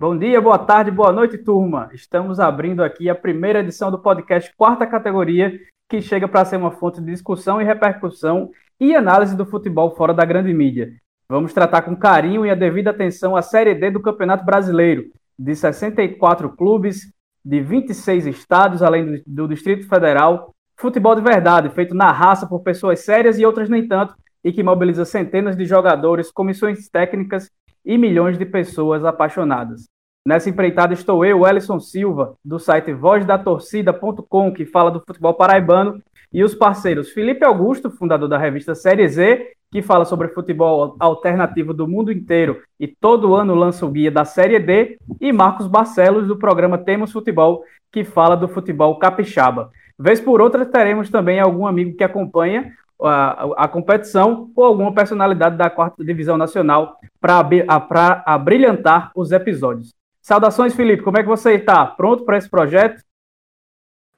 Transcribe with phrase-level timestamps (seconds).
[0.00, 1.90] Bom dia, boa tarde, boa noite, turma.
[1.92, 6.70] Estamos abrindo aqui a primeira edição do podcast Quarta Categoria, que chega para ser uma
[6.70, 10.92] fonte de discussão e repercussão e análise do futebol fora da grande mídia.
[11.28, 15.56] Vamos tratar com carinho e a devida atenção a Série D do Campeonato Brasileiro, de
[15.56, 17.12] 64 clubes,
[17.44, 20.54] de 26 estados, além do Distrito Federal.
[20.76, 24.62] Futebol de verdade, feito na raça por pessoas sérias e outras nem tanto, e que
[24.62, 27.50] mobiliza centenas de jogadores, comissões técnicas
[27.88, 29.88] e milhões de pessoas apaixonadas.
[30.26, 36.44] Nessa empreitada estou eu, Ellison Silva, do site vozdatorcida.com, que fala do futebol paraibano, e
[36.44, 41.88] os parceiros Felipe Augusto, fundador da revista Série Z, que fala sobre futebol alternativo do
[41.88, 46.36] mundo inteiro e todo ano lança o guia da Série D, e Marcos Barcelos, do
[46.36, 49.70] programa Temos Futebol, que fala do futebol capixaba.
[49.98, 52.70] Vez por outra, teremos também algum amigo que acompanha
[53.02, 59.94] a, a competição ou alguma personalidade da quarta divisão nacional para abrilhantar os episódios.
[60.20, 61.02] Saudações, Felipe.
[61.02, 61.86] Como é que você está?
[61.86, 63.02] Pronto para esse projeto?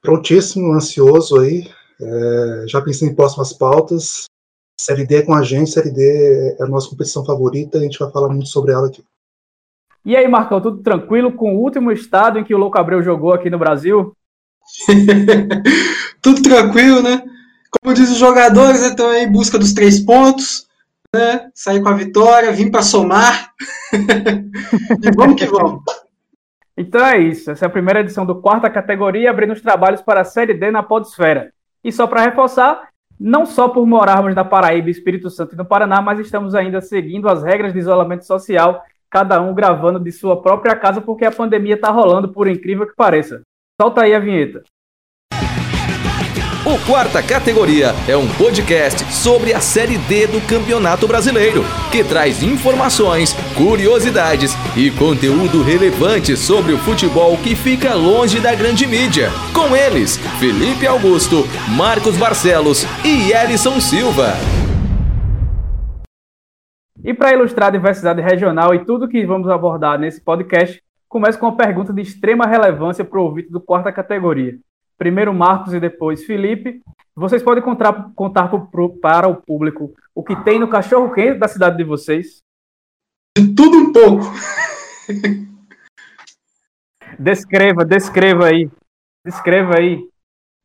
[0.01, 1.69] Prontíssimo, ansioso aí.
[2.01, 4.25] É, já pensei em próximas pautas.
[4.79, 7.99] Série D é com a gente, Série D é a nossa competição favorita, a gente
[7.99, 9.03] vai falar muito sobre ela aqui.
[10.03, 13.31] E aí, Marcão, tudo tranquilo com o último estado em que o Louco Abreu jogou
[13.31, 14.17] aqui no Brasil?
[16.21, 17.23] tudo tranquilo, né?
[17.71, 20.67] Como diz os jogadores, estão aí em busca dos três pontos,
[21.15, 21.49] né?
[21.53, 23.53] Sair com a vitória, vir para somar.
[23.93, 25.81] e vamos que vamos.
[26.75, 27.51] Então é isso.
[27.51, 30.71] Essa é a primeira edição do quarta categoria, abrindo os trabalhos para a Série D
[30.71, 31.53] na Podesfera.
[31.83, 36.01] E só para reforçar, não só por morarmos na Paraíba, Espírito Santo e no Paraná,
[36.01, 40.75] mas estamos ainda seguindo as regras de isolamento social, cada um gravando de sua própria
[40.75, 43.41] casa, porque a pandemia está rolando, por incrível que pareça.
[43.79, 44.63] Solta aí a vinheta.
[46.71, 52.41] O Quarta Categoria é um podcast sobre a Série D do Campeonato Brasileiro, que traz
[52.41, 59.27] informações, curiosidades e conteúdo relevante sobre o futebol que fica longe da grande mídia.
[59.53, 61.43] Com eles, Felipe Augusto,
[61.75, 64.31] Marcos Barcelos e Elison Silva.
[67.03, 71.47] E para ilustrar a diversidade regional e tudo que vamos abordar nesse podcast, começo com
[71.47, 74.53] uma pergunta de extrema relevância para o ouvinte do Quarta Categoria
[75.01, 76.79] primeiro Marcos e depois Felipe.
[77.15, 81.47] Vocês podem contar, contar pro, para o público o que tem no cachorro quente da
[81.47, 82.37] cidade de vocês?
[83.35, 84.25] De tudo um pouco.
[87.17, 88.69] descreva, descreva aí.
[89.25, 90.07] Descreva aí.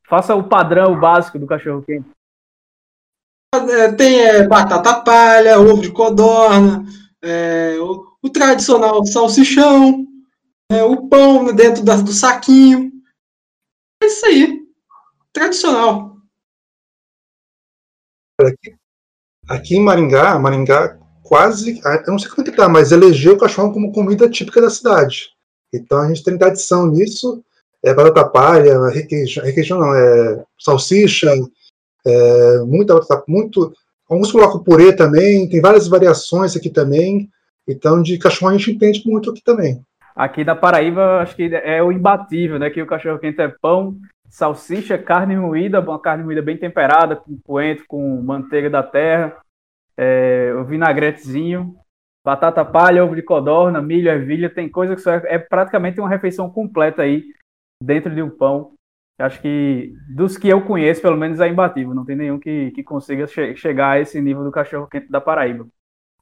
[0.07, 2.07] Faça o padrão básico do cachorro quente.
[3.55, 6.85] É, tem é, batata palha, ovo de codorna,
[7.25, 10.05] é, o, o, tradicional salsichão,
[10.71, 12.96] é, o pão dentro da, do saquinho.
[14.03, 14.67] É isso aí.
[15.33, 16.17] Tradicional.
[18.41, 18.77] Aqui,
[19.49, 23.35] aqui em Maringá, Maringá quase, ah, eu não sei como é que tá, mas elegeu
[23.35, 25.31] o cachorro como comida típica da cidade.
[25.73, 27.43] Então a gente tem tradição nisso.
[27.83, 31.33] É batata palha, requeijão, requeijão não, é salsicha,
[32.07, 33.73] é, muita, muito.
[34.09, 37.29] Alguns colocam purê também, tem várias variações aqui também.
[37.69, 39.85] Então, de cachorro a gente entende muito aqui também.
[40.17, 42.71] Aqui da Paraíba, acho que é o imbatível, né?
[42.71, 43.99] Que o cachorro quente é pão,
[44.31, 49.37] salsicha, carne moída, uma carne moída bem temperada, com coentro, com manteiga da terra,
[49.95, 51.77] é, o vinagretezinho,
[52.25, 56.09] batata palha, ovo de codorna, milho, ervilha, tem coisa que só é, é praticamente uma
[56.09, 57.23] refeição completa aí
[57.83, 58.73] dentro de um pão.
[59.19, 61.95] Acho que dos que eu conheço, pelo menos é imbatível.
[61.95, 65.21] Não tem nenhum que, que consiga che chegar a esse nível do cachorro quente da
[65.21, 65.67] Paraíba.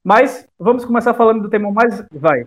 [0.03, 2.05] Mas vamos começar falando do tema mais.
[2.13, 2.47] Vai.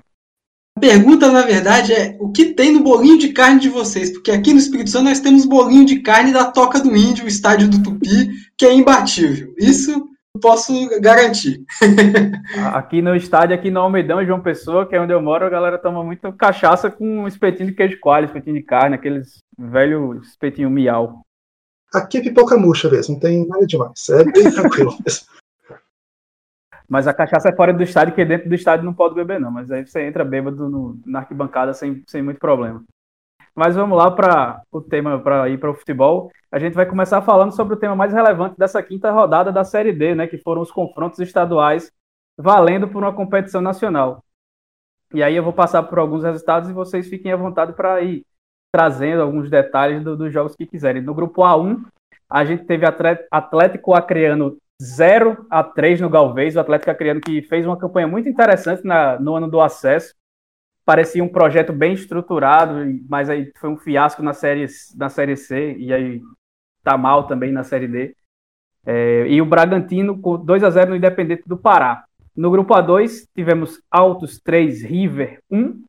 [0.78, 4.12] A pergunta, na verdade, é o que tem no bolinho de carne de vocês?
[4.12, 7.28] Porque aqui no Espírito Santo nós temos bolinho de carne da Toca do Índio, o
[7.28, 9.56] estádio do Tupi, que é imbatível.
[9.58, 10.72] Isso eu posso
[11.02, 11.66] garantir.
[12.76, 15.80] aqui no estádio, aqui no Almedão, João Pessoa, que é onde eu moro, a galera
[15.80, 20.70] toma muita cachaça com um espetinho de queijo coalho, espetinho de carne, aqueles velho espetinho
[20.70, 21.24] miau.
[21.92, 24.10] Aqui é pipoca murcha mesmo, não tem nada demais.
[24.10, 25.26] É bem tranquilo mesmo.
[26.88, 29.52] Mas a cachaça é fora do estádio, porque dentro do estádio não pode beber, não.
[29.52, 32.84] Mas aí você entra bêbado no, na arquibancada sem, sem muito problema.
[33.54, 36.32] Mas vamos lá para o tema, para ir para o futebol.
[36.52, 39.92] A gente vai começar falando sobre o tema mais relevante dessa quinta rodada da Série
[39.92, 40.28] D, né?
[40.28, 41.92] Que foram os confrontos estaduais
[42.38, 44.24] valendo por uma competição nacional.
[45.14, 48.26] E aí eu vou passar por alguns resultados e vocês fiquem à vontade para ir
[48.72, 51.02] trazendo alguns detalhes do, dos jogos que quiserem.
[51.02, 51.84] No grupo A1,
[52.30, 52.86] a gente teve
[53.32, 58.30] Atlético Acreano 0 a 3 no Galvez, o Atlético Acreano que fez uma campanha muito
[58.30, 60.14] interessante na, no ano do acesso.
[60.86, 62.76] Parecia um projeto bem estruturado,
[63.10, 64.66] mas aí foi um fiasco na série,
[64.96, 66.22] na série C e aí
[66.84, 68.16] tá mal também na série D.
[68.86, 72.06] É, e o Bragantino com 2 a 0 no Independente do Pará.
[72.34, 75.84] No grupo A2 tivemos Altos 3, River 1.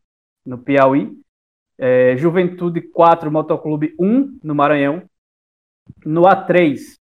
[0.44, 1.17] no Piauí.
[1.79, 5.05] É, Juventude 4, Motoclube 1, no Maranhão.
[6.05, 6.97] No A3,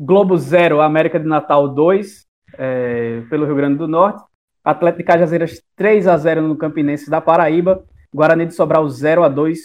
[0.00, 2.24] Globo 0, América de Natal 2,
[2.56, 4.22] é, pelo Rio Grande do Norte.
[4.62, 7.82] Atlético de Cajazeiras 3 a 0 no Campinense da Paraíba.
[8.14, 9.58] Guarani de Sobral 0 a 2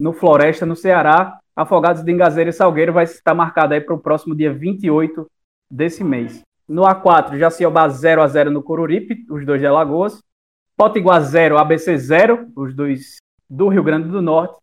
[0.00, 1.38] no Floresta, no Ceará.
[1.54, 5.24] Afogados de Engazeira e Salgueiro vai estar marcado aí para o próximo dia 28
[5.70, 6.42] desse mês.
[6.68, 10.20] No A4, Jaciobá 0 a 0 no Coruripe, os dois de Alagoas.
[10.76, 13.18] Potiguar 0, ABC 0, os dois
[13.48, 14.58] do Rio Grande do Norte.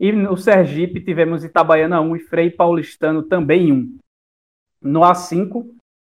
[0.00, 4.03] E no Sergipe tivemos Itabaiana 1 e Frei Paulistano também 1.
[4.84, 5.64] No A5,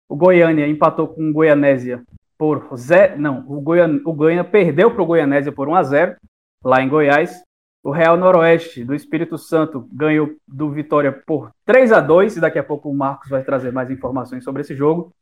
[0.09, 2.03] o Goiânia empatou com o Goianésia
[2.37, 3.19] por 0.
[3.19, 6.17] Não, o Goiânia, o Goiânia perdeu para o Goianésia por 1 a 0
[6.65, 7.43] lá em Goiás.
[7.85, 12.59] O Real Noroeste do Espírito Santo ganhou do Vitória por 3 a 2 e daqui
[12.59, 15.13] a pouco o Marcos vai trazer mais informações sobre esse jogo.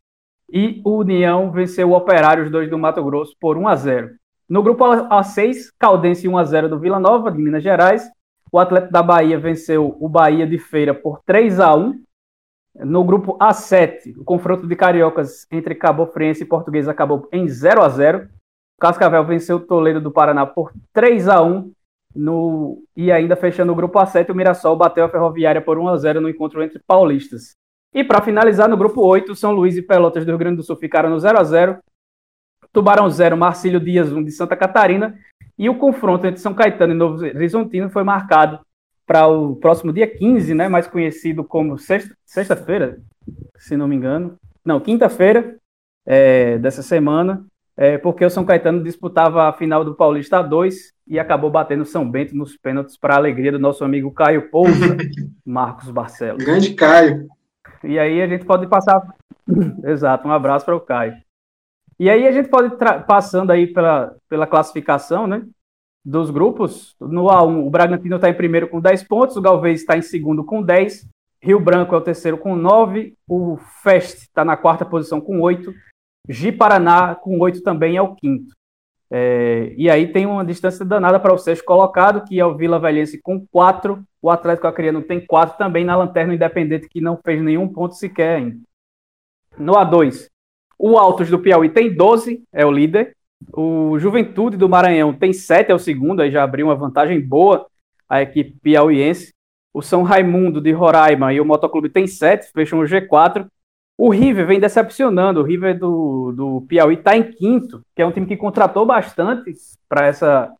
[0.50, 4.10] E o União venceu o Operário, os dois do Mato Grosso, por 1 a 0.
[4.48, 8.08] No grupo A6, Caldense 1 a 0 do Vila Nova, de Minas Gerais.
[8.50, 12.02] O Atlético da Bahia venceu o Bahia de Feira por 3 a 1.
[12.74, 17.82] No grupo A7, o confronto de cariocas entre Cabo Friense e Português acabou em 0
[17.82, 18.28] a 0.
[18.76, 21.72] O Cascavel venceu o Toledo do Paraná por 3 a 1.
[22.16, 22.82] No...
[22.96, 26.20] E ainda fechando o grupo A7, o Mirassol bateu a Ferroviária por 1 a 0
[26.20, 27.54] no encontro entre paulistas.
[27.94, 30.74] E para finalizar, no grupo 8, São Luís e Pelotas do Rio Grande do Sul
[30.74, 31.78] ficaram no 0 a 0
[32.72, 35.16] Tubarão 0, Marcílio Dias 1 de Santa Catarina.
[35.56, 38.58] E o confronto entre São Caetano e Novo Horizontino foi marcado
[39.06, 42.98] para o próximo dia 15, né, mais conhecido como sexta-feira,
[43.56, 44.36] se não me engano.
[44.64, 45.56] Não, quinta-feira
[46.06, 47.44] é, dessa semana,
[47.76, 52.08] é, porque o São Caetano disputava a final do Paulista 2 e acabou batendo São
[52.08, 54.96] Bento nos pênaltis para a alegria do nosso amigo Caio Pousa,
[55.44, 56.42] Marcos Barcelos.
[56.42, 57.28] Grande Caio.
[57.82, 59.02] E aí a gente pode passar.
[59.84, 61.14] Exato, um abraço para o Caio.
[61.98, 62.74] E aí a gente pode
[63.06, 65.42] passando aí pela, pela classificação, né?
[66.04, 66.94] Dos grupos.
[67.00, 70.44] No A1, o Bragantino está em primeiro com 10 pontos, o Galvez está em segundo
[70.44, 71.08] com 10,
[71.40, 75.72] Rio Branco é o terceiro com 9, o Fest está na quarta posição com 8,
[76.28, 78.54] Gi Paraná com 8 também é o quinto.
[79.10, 82.80] É, e aí tem uma distância danada para o sexto colocado, que é o Vila
[82.80, 87.42] Velhense com 4, o Atlético Acreano tem 4 também na Lanterna Independente, que não fez
[87.42, 88.58] nenhum ponto sequer ainda.
[89.58, 90.28] No A2,
[90.78, 93.14] o Altos do Piauí tem 12, é o líder.
[93.52, 97.66] O Juventude do Maranhão tem 7, é o segundo, aí já abriu uma vantagem boa
[98.08, 99.32] a equipe piauiense.
[99.72, 103.46] O São Raimundo de Roraima e o Motoclube tem 7, fecham o G4.
[103.98, 105.40] O River vem decepcionando.
[105.40, 109.52] O River do, do Piauí está em quinto, que é um time que contratou bastante
[109.88, 110.52] para essa,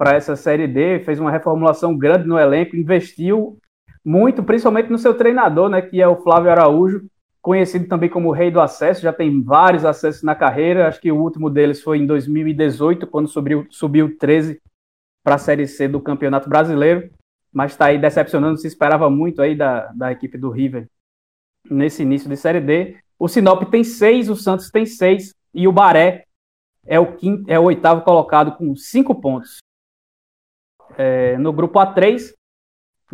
[0.00, 3.58] essa Série D, fez uma reformulação grande no elenco, investiu
[4.04, 7.06] muito, principalmente no seu treinador, né, que é o Flávio Araújo,
[7.44, 10.88] conhecido também como o Rei do Acesso, já tem vários acessos na carreira.
[10.88, 14.62] Acho que o último deles foi em 2018, quando subiu, subiu 13
[15.22, 17.10] para a Série C do Campeonato Brasileiro,
[17.52, 20.88] mas está aí decepcionando, se esperava muito aí da, da equipe do River
[21.70, 22.96] nesse início de Série D.
[23.18, 26.24] O Sinop tem seis, o Santos tem seis, e o Baré
[26.86, 29.58] é o, quinto, é o oitavo colocado com cinco pontos.
[30.96, 32.32] É, no grupo A3,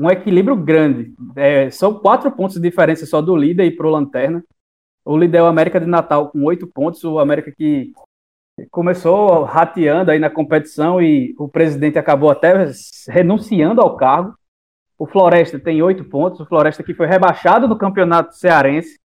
[0.01, 1.13] um equilíbrio grande.
[1.37, 4.43] É, são quatro pontos de diferença só do líder e pro Lanterna.
[5.05, 7.93] O líder é o América de Natal com oito pontos, o América que
[8.71, 12.71] começou rateando aí na competição e o presidente acabou até
[13.09, 14.35] renunciando ao cargo.
[14.99, 18.99] O Floresta tem oito pontos, o Floresta que foi rebaixado no campeonato cearense,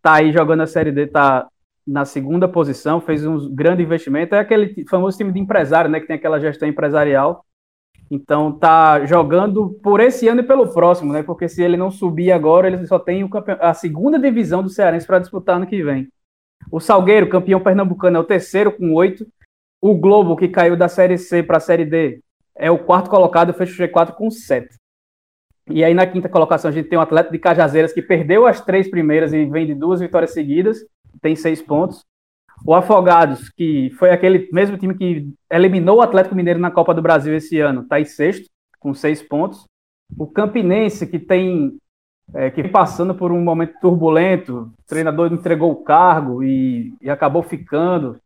[0.00, 1.48] tá aí jogando a Série D, tá
[1.84, 6.06] na segunda posição, fez um grande investimento, é aquele famoso time de empresário, né, que
[6.06, 7.44] tem aquela gestão empresarial,
[8.10, 11.22] então tá jogando por esse ano e pelo próximo, né?
[11.22, 13.28] Porque se ele não subir agora, ele só tem
[13.60, 16.08] a segunda divisão do Cearense para disputar ano que vem.
[16.70, 19.26] O Salgueiro, campeão pernambucano, é o terceiro com oito.
[19.80, 22.20] O Globo, que caiu da Série C para a Série D,
[22.54, 24.76] é o quarto colocado, fecha o G4 com sete.
[25.68, 28.46] E aí na quinta colocação a gente tem o um atleta de Cajazeiras que perdeu
[28.46, 30.78] as três primeiras e vem de duas vitórias seguidas,
[31.20, 32.04] tem seis pontos.
[32.64, 37.02] O Afogados, que foi aquele mesmo time que eliminou o Atlético Mineiro na Copa do
[37.02, 38.48] Brasil esse ano, está em sexto,
[38.80, 39.64] com seis pontos.
[40.18, 41.78] O Campinense, que tem
[42.34, 47.42] é, que passando por um momento turbulento, o treinador entregou o cargo e, e acabou
[47.42, 48.20] ficando.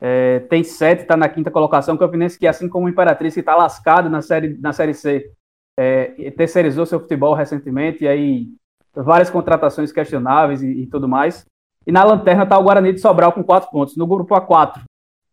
[0.00, 1.94] É, tem sete, está na quinta colocação.
[1.94, 5.30] O Campinense, que assim como o Imperatriz, que está lascado na série, na série C,
[5.78, 8.48] é, terceirizou seu futebol recentemente, e aí
[8.94, 11.46] várias contratações questionáveis e, e tudo mais.
[11.90, 13.96] E na lanterna está o Guarani de Sobral com 4 pontos.
[13.96, 14.84] No grupo A4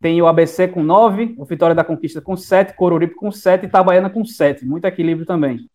[0.01, 3.67] tem o ABC com 9, o Vitória da Conquista com 7, Coruripe com 7 e
[3.67, 4.65] Itabaiana com 7.
[4.65, 5.69] Muito equilíbrio também.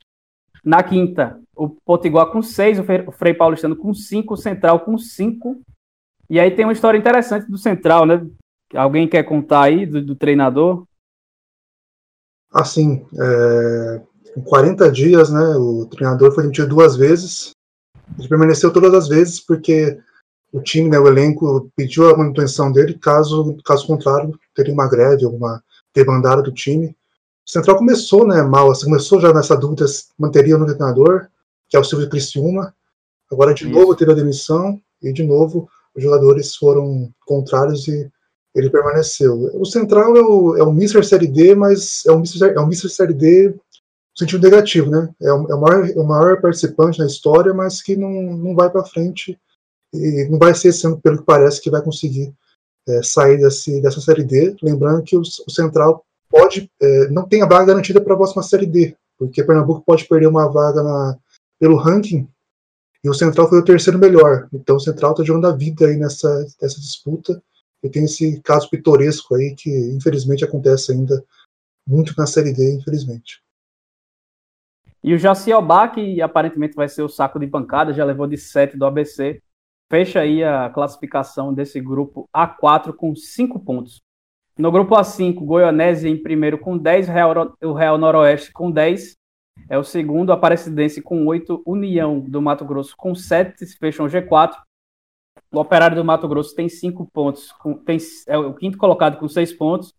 [0.64, 5.60] Na quinta, o Potiguar com 6, o Frei Paulistano com 5, o Central com 5.
[6.28, 8.26] E aí tem uma história interessante do Central, né?
[8.74, 10.82] Alguém quer contar aí do, do treinador?
[12.52, 14.02] Assim, é,
[14.36, 17.52] em 40 dias, né, o treinador foi demitido duas vezes.
[18.18, 19.96] Ele permaneceu todas as vezes porque
[20.52, 25.24] o time, né, o elenco pediu a manutenção dele, caso, caso contrário, teria uma greve,
[25.24, 25.62] uma
[25.94, 26.94] debandada do time.
[27.46, 31.26] O Central começou né, mal, assim, começou já nessa dúvida se manteria no treinador,
[31.68, 32.74] que é o Silvio Criciúma.
[33.30, 33.72] Agora, de Isso.
[33.72, 38.10] novo, teve a demissão e, de novo, os jogadores foram contrários e
[38.54, 39.50] ele permaneceu.
[39.54, 41.02] O Central é o, é o Mr.
[41.02, 42.50] Série D, mas é um Mr.
[42.54, 42.90] É um Mr.
[42.90, 45.08] Série D no sentido negativo, né?
[45.22, 48.54] É o, é o, maior, é o maior participante na história, mas que não, não
[48.54, 49.38] vai para frente
[49.92, 50.72] e não vai ser
[51.02, 52.32] pelo que parece, que vai conseguir
[52.88, 54.56] é, sair desse, dessa Série D.
[54.62, 58.42] Lembrando que o, o Central pode é, não tem a vaga garantida para a próxima
[58.42, 61.18] Série D, porque Pernambuco pode perder uma vaga na,
[61.58, 62.26] pelo ranking
[63.04, 64.48] e o Central foi o terceiro melhor.
[64.52, 67.42] Então o Central está jogando a vida aí nessa, nessa disputa.
[67.82, 71.22] E tem esse caso pitoresco aí que infelizmente acontece ainda
[71.84, 73.42] muito na Série D, infelizmente.
[75.02, 78.76] E o Jaciobá, que aparentemente vai ser o saco de pancada, já levou de 7
[78.76, 79.42] do ABC,
[79.92, 84.00] fecha aí a classificação desse grupo A4 com 5 pontos.
[84.56, 89.14] No grupo A5, Goianésia em primeiro com 10, Real, o Real Noroeste com 10,
[89.68, 94.54] é o segundo, Aparecidense com 8, União do Mato Grosso com 7, fecham G4.
[95.52, 99.28] O Operário do Mato Grosso tem 5 pontos, com, tem, é o quinto colocado com
[99.28, 99.92] 6 pontos.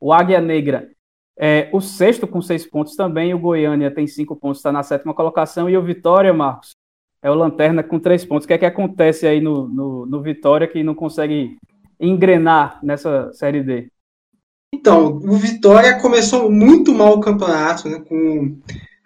[0.00, 0.90] O Águia Negra
[1.38, 3.32] é o sexto com 6 pontos também.
[3.34, 5.70] O Goiânia tem 5 pontos, está na sétima colocação.
[5.70, 6.72] E o Vitória, Marcos,
[7.22, 8.44] é o Lanterna com 3 pontos.
[8.44, 11.56] O que é que acontece aí no, no, no Vitória que não consegue
[12.00, 13.90] engrenar nessa Série D?
[14.72, 18.02] Então, o Vitória começou muito mal o campeonato, né?
[18.06, 18.58] Com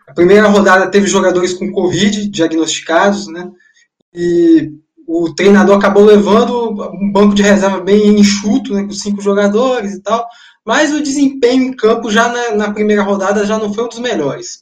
[0.06, 3.50] a primeira rodada teve jogadores com Covid diagnosticados, né?
[4.12, 4.72] E
[5.06, 8.82] o treinador acabou levando um banco de reserva bem enxuto, né?
[8.82, 10.26] Com cinco jogadores e tal.
[10.64, 13.98] Mas o desempenho em campo já na, na primeira rodada já não foi um dos
[14.00, 14.61] melhores.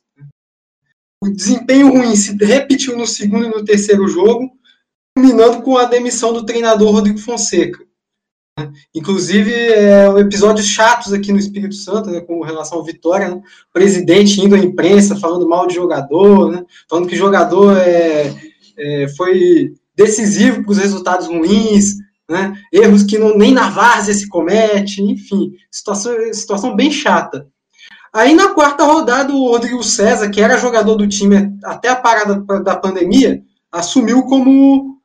[1.23, 4.51] O desempenho ruim se repetiu no segundo e no terceiro jogo,
[5.15, 7.79] culminando com a demissão do treinador Rodrigo Fonseca.
[8.95, 13.41] Inclusive, é, episódios chatos aqui no Espírito Santo, né, com relação ao Vitória, né,
[13.73, 18.35] presidente indo à imprensa falando mal de jogador, né, falando que jogador é,
[18.77, 21.97] é, foi decisivo para os resultados ruins,
[22.29, 27.47] né, erros que não, nem na várzea se comete, enfim, situação, situação bem chata.
[28.13, 32.43] Aí na quarta rodada, o Rodrigo César, que era jogador do time até a parada
[32.63, 35.01] da pandemia, assumiu como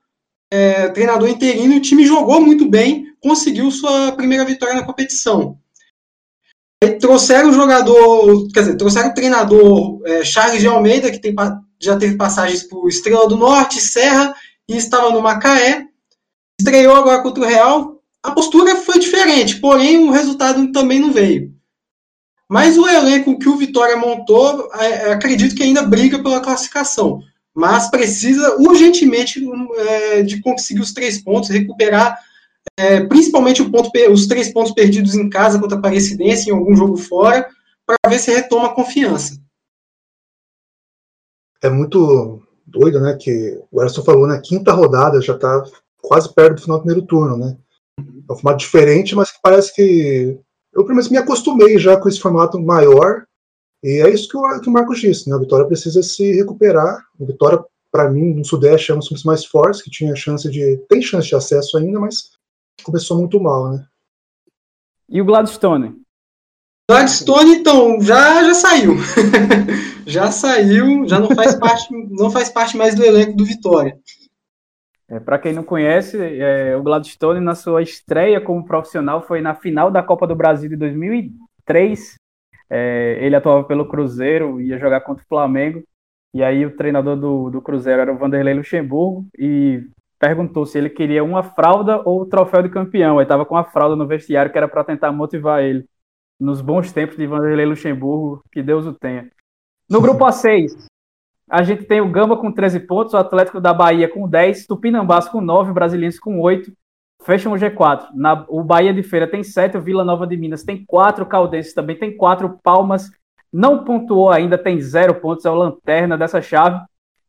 [0.51, 5.57] é, treinador interino e o time jogou muito bem, conseguiu sua primeira vitória na competição.
[6.83, 11.35] Aí trouxeram o jogador, quer dizer, trouxeram o treinador é, Charles de Almeida, que tem,
[11.79, 14.35] já teve passagens por Estrela do Norte, Serra,
[14.67, 15.88] e estava no Macaé.
[16.59, 18.01] Estreou agora contra o Real.
[18.24, 21.54] A postura foi diferente, porém o resultado também não veio.
[22.50, 27.22] Mas o elenco que o Vitória montou, é, é acredito que ainda briga pela classificação.
[27.54, 29.44] Mas precisa urgentemente
[29.78, 32.20] é, de conseguir os três pontos, recuperar
[32.78, 36.98] é, principalmente ponto, os três pontos perdidos em casa contra a Aparecidense, em algum jogo
[36.98, 37.48] fora,
[37.86, 39.40] para ver se retoma a confiança.
[41.62, 43.18] É muito doido, né?
[43.20, 45.64] Que o Erson falou, na né, quinta rodada já está
[46.02, 47.58] quase perto do final do primeiro turno, né?
[47.98, 50.40] É um formato diferente, mas que parece que.
[50.75, 53.25] Eu, pelo menos, me acostumei já com esse formato maior.
[53.82, 55.36] E é isso que o, que o Marcos disse, né?
[55.36, 57.01] A Vitória precisa se recuperar.
[57.20, 60.50] A Vitória, para mim, no Sudeste é um dos times mais fortes, que tinha chance
[60.50, 60.77] de.
[60.89, 62.32] tem chance de acesso ainda, mas
[62.84, 63.86] começou muito mal, né?
[65.08, 65.96] E o Gladstone?
[66.89, 68.96] Gladstone, então, já, já saiu.
[70.05, 73.98] já saiu, já não faz parte, não faz parte mais do elenco do Vitória.
[75.07, 79.53] É, Para quem não conhece, é, o Gladstone, na sua estreia como profissional, foi na
[79.53, 82.15] final da Copa do Brasil de 2003.
[82.69, 85.83] É, ele atuava pelo Cruzeiro, ia jogar contra o Flamengo.
[86.33, 89.27] E aí o treinador do, do Cruzeiro era o Vanderlei Luxemburgo.
[89.38, 89.88] E
[90.19, 93.19] perguntou se ele queria uma fralda ou o troféu de campeão.
[93.19, 95.85] Aí estava com a fralda no vestiário, que era para tentar motivar ele.
[96.39, 99.29] Nos bons tempos de Vanderlei Luxemburgo, que Deus o tenha.
[99.89, 100.88] No grupo A6,
[101.50, 105.28] a gente tem o Gamba com 13 pontos, o Atlético da Bahia com 10, Tupinambás
[105.28, 106.72] com 9, Brasiliense com 8.
[107.24, 108.08] Fecham o G4.
[108.14, 111.28] Na, o Bahia de Feira tem 7, o Vila Nova de Minas tem 4, o
[111.28, 113.10] Caldense também tem 4, Palmas
[113.56, 116.78] não pontuou ainda, tem 0 pontos, é o lanterna dessa chave.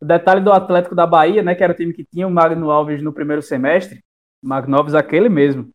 [0.00, 2.68] O detalhe do Atlético da Bahia, né, que era o time que tinha o Magno
[2.68, 4.02] Alves no primeiro semestre,
[4.42, 5.70] Magno Alves aquele mesmo,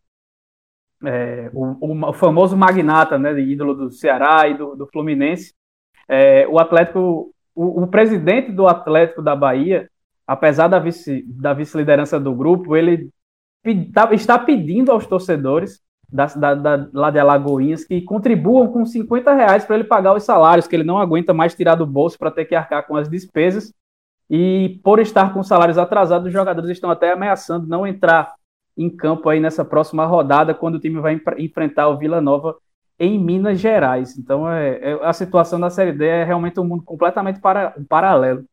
[1.06, 5.54] é, o, o, famoso magnata, né, ídolo do Ceará e do, do Fluminense.
[6.06, 9.90] É, o Atlético, o, o, presidente do Atlético da Bahia,
[10.26, 13.10] apesar da vice da vice-liderança do grupo, ele
[13.94, 15.82] tá, está pedindo aos torcedores
[16.12, 20.24] da, da, da, lá de Alagoinhas que contribuam com 50 reais para ele pagar os
[20.24, 23.10] salários, que ele não aguenta mais tirar do bolso para ter que arcar com as
[23.10, 23.74] despesas.
[24.30, 28.34] E por estar com salários atrasados, os jogadores estão até ameaçando não entrar
[28.78, 32.56] em campo aí nessa próxima rodada, quando o time vai enfrentar o Vila Nova
[33.00, 34.18] em Minas Gerais.
[34.18, 37.84] Então, é, é, a situação da Série D é realmente um mundo completamente para, um
[37.84, 38.46] paralelo.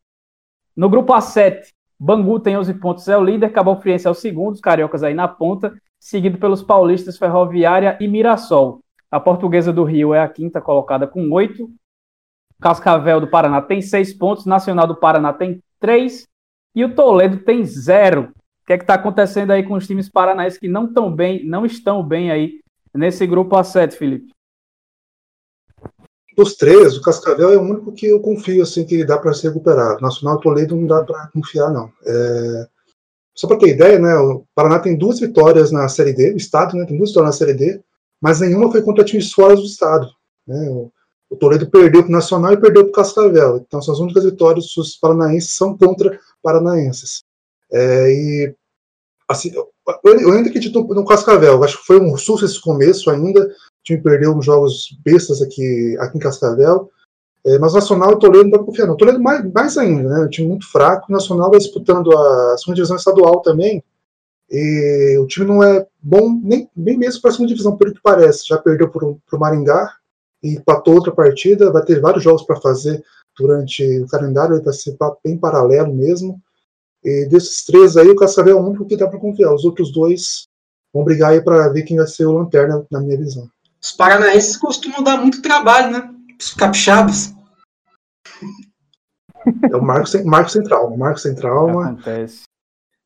[0.75, 1.67] No grupo A7,
[1.99, 5.13] Bangu tem 11 pontos, é o líder, Cabo Friense é o segundo, os cariocas aí
[5.13, 8.81] na ponta, seguido pelos paulistas Ferroviária e Mirassol.
[9.11, 11.69] A Portuguesa do Rio é a quinta colocada com 8.
[12.61, 16.27] Cascavel do Paraná tem 6 pontos, Nacional do Paraná tem 3
[16.75, 18.33] e o Toledo tem 0
[18.69, 21.65] que é que está acontecendo aí com os times paranaenses que não estão bem, não
[21.65, 22.61] estão bem aí
[22.93, 24.33] nesse grupo A7, Felipe?
[26.35, 29.47] Dos três, o Cascavel é o único que eu confio assim que dá para se
[29.47, 29.99] recuperar.
[30.01, 31.91] Nacional Toledo não dá para confiar não.
[32.05, 32.67] É...
[33.35, 36.75] Só para ter ideia, né, o Paraná tem duas vitórias na Série D, o estado,
[36.75, 37.81] né, tem duas vitórias na Série D,
[38.21, 40.09] mas nenhuma foi contra times fora do estado.
[40.45, 40.69] Né?
[40.69, 40.91] O,
[41.29, 43.57] o Toledo perdeu para o Nacional e perdeu para o Cascavel.
[43.57, 47.23] Então, as únicas vitórias dos paranaenses são contra paranaenses.
[47.71, 48.55] É, e
[49.29, 49.69] assim, eu,
[50.33, 54.35] ainda acredito no, Cascavel, acho que foi um susto esse começo ainda, o time perdeu
[54.35, 56.89] uns jogos bestas aqui, aqui em Cascavel,
[57.45, 58.89] é, mas o Nacional e o Toledo não dá confiar.
[58.89, 62.57] O Toledo mais, mais ainda, né, um time muito fraco, o Nacional vai disputando a
[62.57, 63.83] segunda divisão estadual também,
[64.49, 68.01] e o time não é bom nem, nem mesmo para a segunda divisão, pelo que
[68.01, 69.93] parece, já perdeu para o Maringá,
[70.41, 73.03] e empatou outra partida, vai ter vários jogos para fazer
[73.37, 76.41] durante o calendário, vai ser bem paralelo mesmo,
[77.03, 79.53] e desses três aí, o Cascavel é o único que dá para confiar.
[79.53, 80.47] Os outros dois
[80.93, 83.49] vão brigar aí para ver quem vai ser o lanterna, na minha visão.
[83.81, 86.13] Os paranaenses costumam dar muito trabalho, né?
[86.39, 87.33] Os capixabas.
[89.71, 90.97] É o Marco, Marco Central.
[90.97, 91.67] Marco Central.
[91.67, 91.91] Uma...
[91.91, 92.43] Acontece.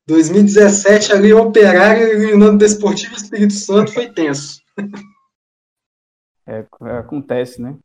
[0.06, 4.60] 2017, ali o Operário eliminando o Desportivo Espírito Santo foi tenso.
[6.46, 6.66] É,
[6.98, 7.78] acontece, né?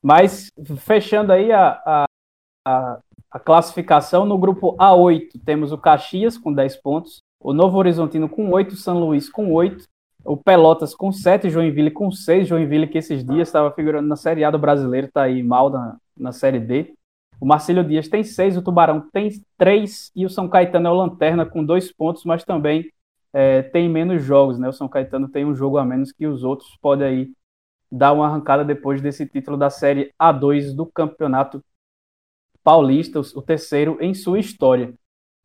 [0.00, 2.04] Mas, fechando aí a, a,
[2.66, 3.00] a,
[3.34, 8.48] a classificação no grupo A8 temos o Caxias com 10 pontos, o Novo Horizontino com
[8.48, 9.88] 8, São Luís com 8,
[10.24, 14.44] o Pelotas com 7, Joinville com 6, Joinville que esses dias estava figurando na Série
[14.44, 16.94] A do Brasileiro, está aí mal na, na Série D.
[17.40, 20.94] O Marcílio Dias tem 6, o Tubarão tem 3 e o São Caetano é o
[20.94, 22.88] Lanterna com 2 pontos, mas também
[23.32, 24.68] é, tem menos jogos, né?
[24.68, 27.32] O São Caetano tem um jogo a menos que os outros, pode aí
[27.90, 31.60] dar uma arrancada depois desse título da Série A2 do Campeonato
[32.64, 34.94] paulista, o terceiro em sua história.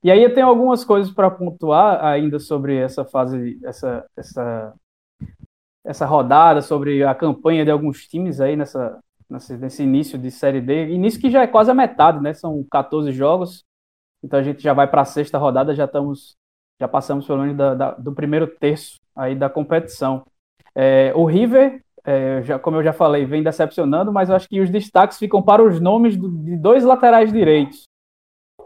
[0.01, 4.73] E aí eu tenho algumas coisas para pontuar ainda sobre essa fase, essa, essa,
[5.83, 8.97] essa rodada, sobre a campanha de alguns times aí nessa,
[9.29, 10.89] nesse, nesse início de Série D.
[10.89, 12.33] Início que já é quase a metade, né?
[12.33, 13.65] São 14 jogos.
[14.23, 16.37] Então a gente já vai para a sexta rodada, já estamos,
[16.79, 20.25] já passamos pelo menos da, da, do primeiro terço aí da competição.
[20.73, 24.61] É, o River é, já, como eu já falei, vem decepcionando, mas eu acho que
[24.61, 27.83] os destaques ficam para os nomes do, de dois laterais direitos,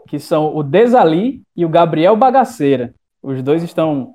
[0.08, 2.94] que são o Desali e o Gabriel Bagaceira.
[3.22, 4.14] Os dois estão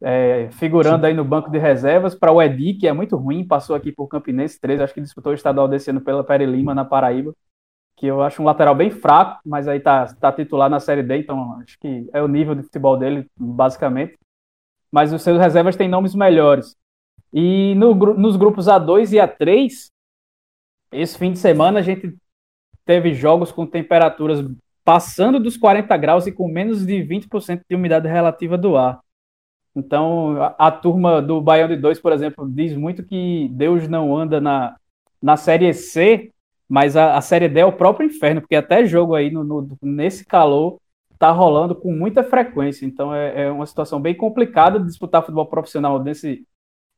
[0.00, 3.74] é, figurando aí no banco de reservas para o Edi, que é muito ruim, passou
[3.74, 6.84] aqui por Campinense 13, acho que disputou o estadual desse ano pela Pere Lima, na
[6.84, 7.34] Paraíba,
[7.96, 11.18] que eu acho um lateral bem fraco, mas aí tá, tá titular na Série D,
[11.18, 14.18] então acho que é o nível de futebol dele, basicamente.
[14.92, 16.76] Mas os seus reservas têm nomes melhores.
[17.38, 19.90] E no, nos grupos A2 e A3,
[20.90, 22.16] esse fim de semana a gente
[22.82, 24.42] teve jogos com temperaturas
[24.82, 29.00] passando dos 40 graus e com menos de 20% de umidade relativa do ar.
[29.74, 34.16] Então, a, a, turma do Baião de 2, por exemplo, diz muito que Deus não
[34.16, 34.74] anda na,
[35.20, 36.32] na Série C,
[36.66, 39.76] mas a, a Série D é o próprio inferno, porque até jogo aí no, no,
[39.82, 40.78] nesse calor
[41.18, 42.86] tá rolando com muita frequência.
[42.86, 46.46] Então, é, é uma situação bem complicada de disputar futebol profissional nesse,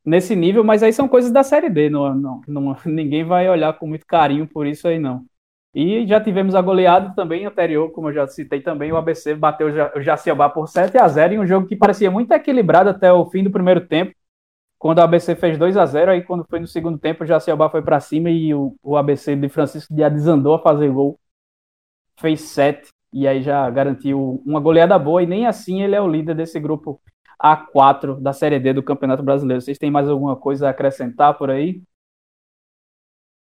[0.05, 3.73] nesse nível, mas aí são coisas da Série D, não, não, não, ninguém vai olhar
[3.73, 5.25] com muito carinho por isso aí, não.
[5.73, 9.67] E já tivemos a goleada também anterior, como eu já citei também, o ABC bateu
[9.95, 13.25] o Jaciabá por 7 a 0 em um jogo que parecia muito equilibrado até o
[13.29, 14.13] fim do primeiro tempo,
[14.79, 17.69] quando o ABC fez 2 a 0 aí quando foi no segundo tempo o Jaciabá
[17.69, 21.19] foi para cima e o, o ABC de Francisco de desandou a fazer gol,
[22.19, 26.07] fez 7 e aí já garantiu uma goleada boa e nem assim ele é o
[26.07, 27.01] líder desse grupo
[27.41, 29.61] a4 da Série D do Campeonato Brasileiro.
[29.61, 31.81] Vocês têm mais alguma coisa a acrescentar por aí?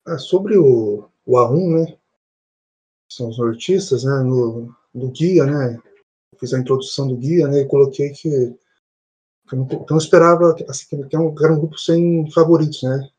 [0.08, 1.98] É, sobre o, o A1, né?
[3.10, 4.24] São os nortistas, né?
[4.24, 5.80] No, no guia, né?
[6.40, 7.62] Fiz a introdução do guia, né?
[7.62, 8.30] E coloquei que,
[9.48, 13.10] que eu, não, não esperava assim, que era um, era um grupo sem favoritos, né?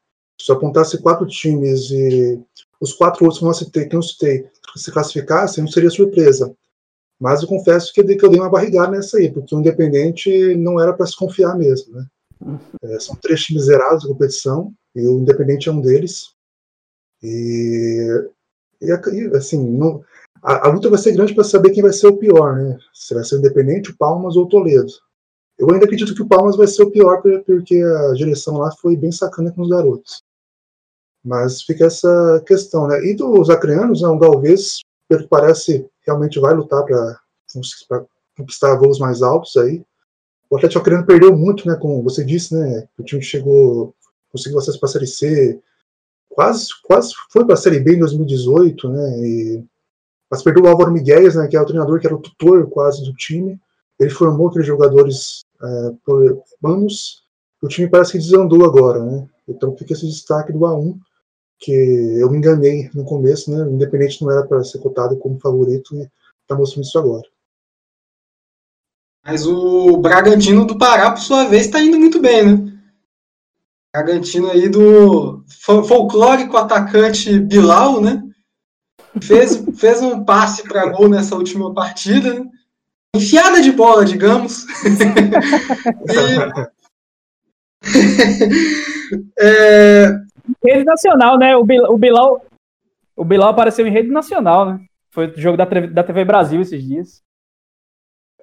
[0.41, 2.41] Se eu apontasse quatro times e
[2.81, 6.55] os quatro outros que eu citei, que eu citei, se classificassem, não seria surpresa.
[7.21, 10.93] Mas eu confesso que eu dei uma barrigada nessa aí, porque o Independente não era
[10.93, 12.07] para se confiar mesmo, né?
[12.83, 16.33] É, são três times zerados da competição, e o Independente é um deles.
[17.23, 18.07] E,
[18.81, 18.93] e
[19.35, 20.05] assim, não,
[20.43, 22.79] a, a, luta vai ser grande para saber quem vai ser o pior, né?
[22.95, 24.93] Se vai ser o Independente, o Palmas ou o Toledo.
[25.59, 28.97] Eu ainda acredito que o Palmas vai ser o pior, porque a direção lá foi
[28.97, 30.23] bem sacana com os garotos.
[31.25, 33.05] Mas fica essa questão, né?
[33.05, 34.79] E dos acreanos, né, o Galvez,
[35.09, 37.21] pelo que parece, realmente vai lutar para
[38.37, 39.85] conquistar voos mais altos aí.
[40.51, 41.77] O Atlético Acreano perdeu muito, né?
[41.77, 42.89] Como você disse, né?
[42.99, 43.95] O time chegou,
[44.33, 45.61] conseguiu acesso para a Série C,
[46.31, 49.19] quase, quase foi para a Série B em 2018, né?
[49.21, 49.65] E,
[50.31, 51.47] mas perdeu o Álvaro Miguel, né?
[51.47, 53.61] Que é o treinador que era o tutor quase do time.
[54.01, 57.23] Ele formou aqueles jogadores é, por anos.
[57.61, 59.29] O time parece que desandou agora, né?
[59.47, 60.99] Então fica esse destaque do A1
[61.59, 63.65] que eu me enganei no começo, né?
[63.65, 66.09] O Independente não era para ser cotado como favorito e
[66.43, 67.27] está mostrando isso agora.
[69.25, 72.79] Mas o Bragantino do Pará, por sua vez, está indo muito bem, né?
[73.93, 75.45] Bragantino aí do
[75.87, 78.23] folclórico atacante Bilal, né?
[79.21, 82.47] Fez, fez um passe para gol nessa última partida, né?
[83.15, 84.65] enfiada de bola, digamos.
[86.09, 86.79] e,
[89.39, 90.28] é,
[90.65, 91.57] Rede nacional, né?
[91.57, 92.47] O Bilal, o Bilal,
[93.17, 94.81] o Bilal apareceu em rede nacional, né?
[95.11, 97.23] Foi o jogo da, da TV Brasil esses dias.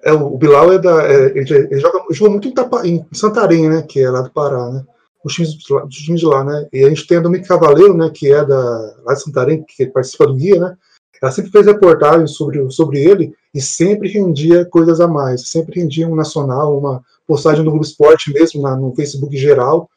[0.04, 1.02] É, o Bilal é da.
[1.04, 3.82] É, ele, ele, joga, jogou muito em, Tapa, em Santarém, né?
[3.82, 4.84] Que é lá do Pará, né?
[5.24, 6.68] Os times, os times de lá, né?
[6.72, 8.10] E a gente tem a Domingo Cavaleiro, né?
[8.14, 10.76] Que é da, lá de Santarém, que participa do guia, né?
[11.20, 15.48] Ela sempre fez reportagens sobre, sobre ele e sempre rendia coisas a mais.
[15.48, 19.88] Sempre rendia um nacional, uma postagem no Globo Esporte mesmo, na, no Facebook geral.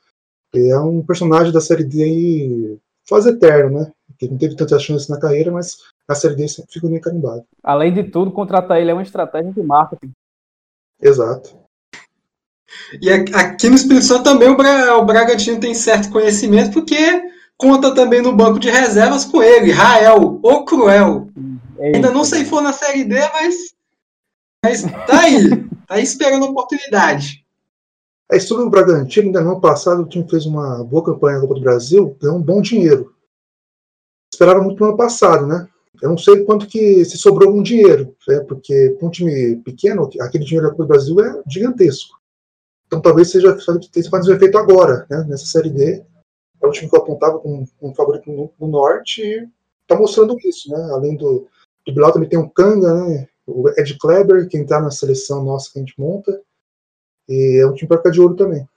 [0.53, 3.91] É um personagem da série D quase eterno, né?
[4.17, 7.43] Que não teve tantas chances na carreira, mas na série D sempre ficou bem carimbado.
[7.63, 10.12] Além de tudo, contratar ele é uma estratégia de marketing.
[11.01, 11.57] Exato.
[13.01, 17.23] E aqui no Espírito Santo também o, Bra o Bragantino tem certo conhecimento, porque
[17.57, 21.29] conta também no banco de reservas com ele, Rael, o Cruel.
[21.77, 21.97] Eita.
[21.97, 23.55] Ainda não sei se for na Série D, mas,
[24.63, 25.49] mas tá aí.
[25.88, 27.45] tá aí esperando a oportunidade.
[28.32, 31.42] É, sobre o Bragantino, ainda no ano passado o time fez uma boa campanha na
[31.42, 33.15] Copa do Brasil, ganhou um bom dinheiro.
[34.32, 35.68] Esperava muito no ano passado, né?
[36.02, 38.39] Eu não sei quanto que se sobrou algum dinheiro, né?
[38.42, 42.18] porque para um time pequeno, aquele dinheiro da Copa do Brasil é gigantesco.
[42.88, 43.58] Então talvez seja
[43.92, 45.26] tenha fazer efeito agora, né?
[45.28, 46.04] nessa Série D.
[46.62, 49.48] É o time que eu apontava como um favorito no, no Norte e
[49.82, 50.89] está mostrando isso, né?
[50.92, 51.48] Além do,
[51.86, 53.28] do Bilal também tem o Kanga, né?
[53.48, 56.39] o Ed Kleber, que está na seleção nossa que a gente monta.
[57.30, 58.68] E é um time para ficar de ouro também.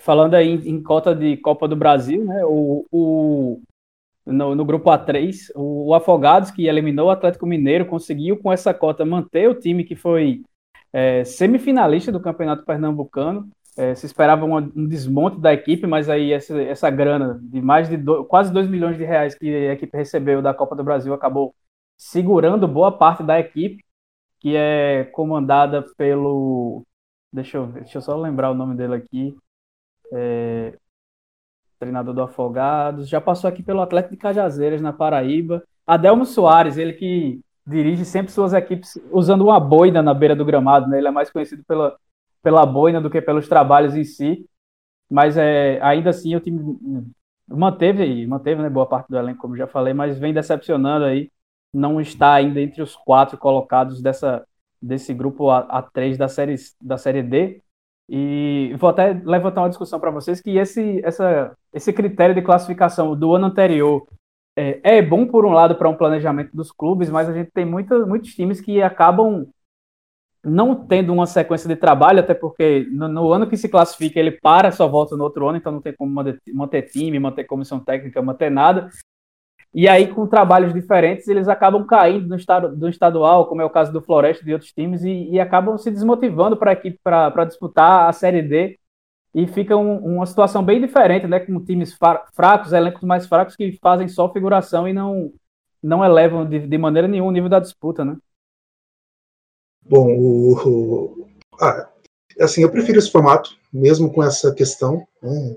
[0.00, 2.42] Falando aí em, cota de Copa do Brasil, né?
[2.46, 3.62] O, o
[4.24, 8.72] no, no, grupo A3, o, o, Afogados, que eliminou o Atlético Mineiro, conseguiu com essa
[8.72, 10.42] cota manter o time que foi
[10.92, 13.48] é, semifinalista do Campeonato Pernambucano.
[13.76, 17.88] É, se esperava um, um, desmonte da equipe, mas aí essa, essa grana de mais
[17.88, 21.14] de do, quase 2 milhões de reais que a equipe recebeu da Copa do Brasil
[21.14, 21.54] acabou
[21.96, 23.84] segurando boa parte da equipe,
[24.40, 26.84] que é comandada pelo
[27.38, 29.36] Deixa eu deixa eu só lembrar o nome dele aqui.
[30.12, 30.76] É,
[31.78, 33.08] treinador do Afogados.
[33.08, 35.62] Já passou aqui pelo Atlético de Cajazeiras, na Paraíba.
[35.86, 40.88] Adelmo Soares, ele que dirige sempre suas equipes usando uma boina na beira do gramado.
[40.88, 40.98] Né?
[40.98, 41.96] Ele é mais conhecido pela,
[42.42, 44.44] pela boina do que pelos trabalhos em si.
[45.08, 46.60] Mas é, ainda assim o time
[47.46, 51.30] manteve, manteve né, boa parte do elenco, como já falei, mas vem decepcionando aí.
[51.72, 54.44] Não está ainda entre os quatro colocados dessa,
[54.80, 57.62] desse grupo A3 da série, da série D.
[58.08, 63.14] E vou até levantar uma discussão para vocês que esse, essa, esse critério de classificação
[63.14, 64.06] do ano anterior
[64.56, 67.64] é, é bom, por um lado, para um planejamento dos clubes, mas a gente tem
[67.64, 69.46] muita, muitos times que acabam
[70.42, 74.32] não tendo uma sequência de trabalho, até porque no, no, ano que se classifica ele
[74.32, 77.78] para, só volta no outro ano, então não tem como manter, manter time, manter comissão
[77.78, 78.88] técnica, manter nada.
[79.74, 83.70] E aí, com trabalhos diferentes, eles acabam caindo no estado, do estadual, como é o
[83.70, 86.98] caso do Floresta e de outros times, e, e acabam se desmotivando para a equipe
[87.02, 88.78] para disputar a Série D.
[89.34, 91.38] E fica um, uma situação bem diferente, né?
[91.38, 91.96] Com times
[92.34, 95.30] fracos, elencos mais fracos que fazem só figuração e não,
[95.82, 98.16] não elevam de, de maneira nenhuma o nível da disputa, né?
[99.84, 101.28] Bom, o,
[101.60, 101.88] ah,
[102.40, 105.56] assim, eu prefiro esse formato, mesmo com essa questão, né?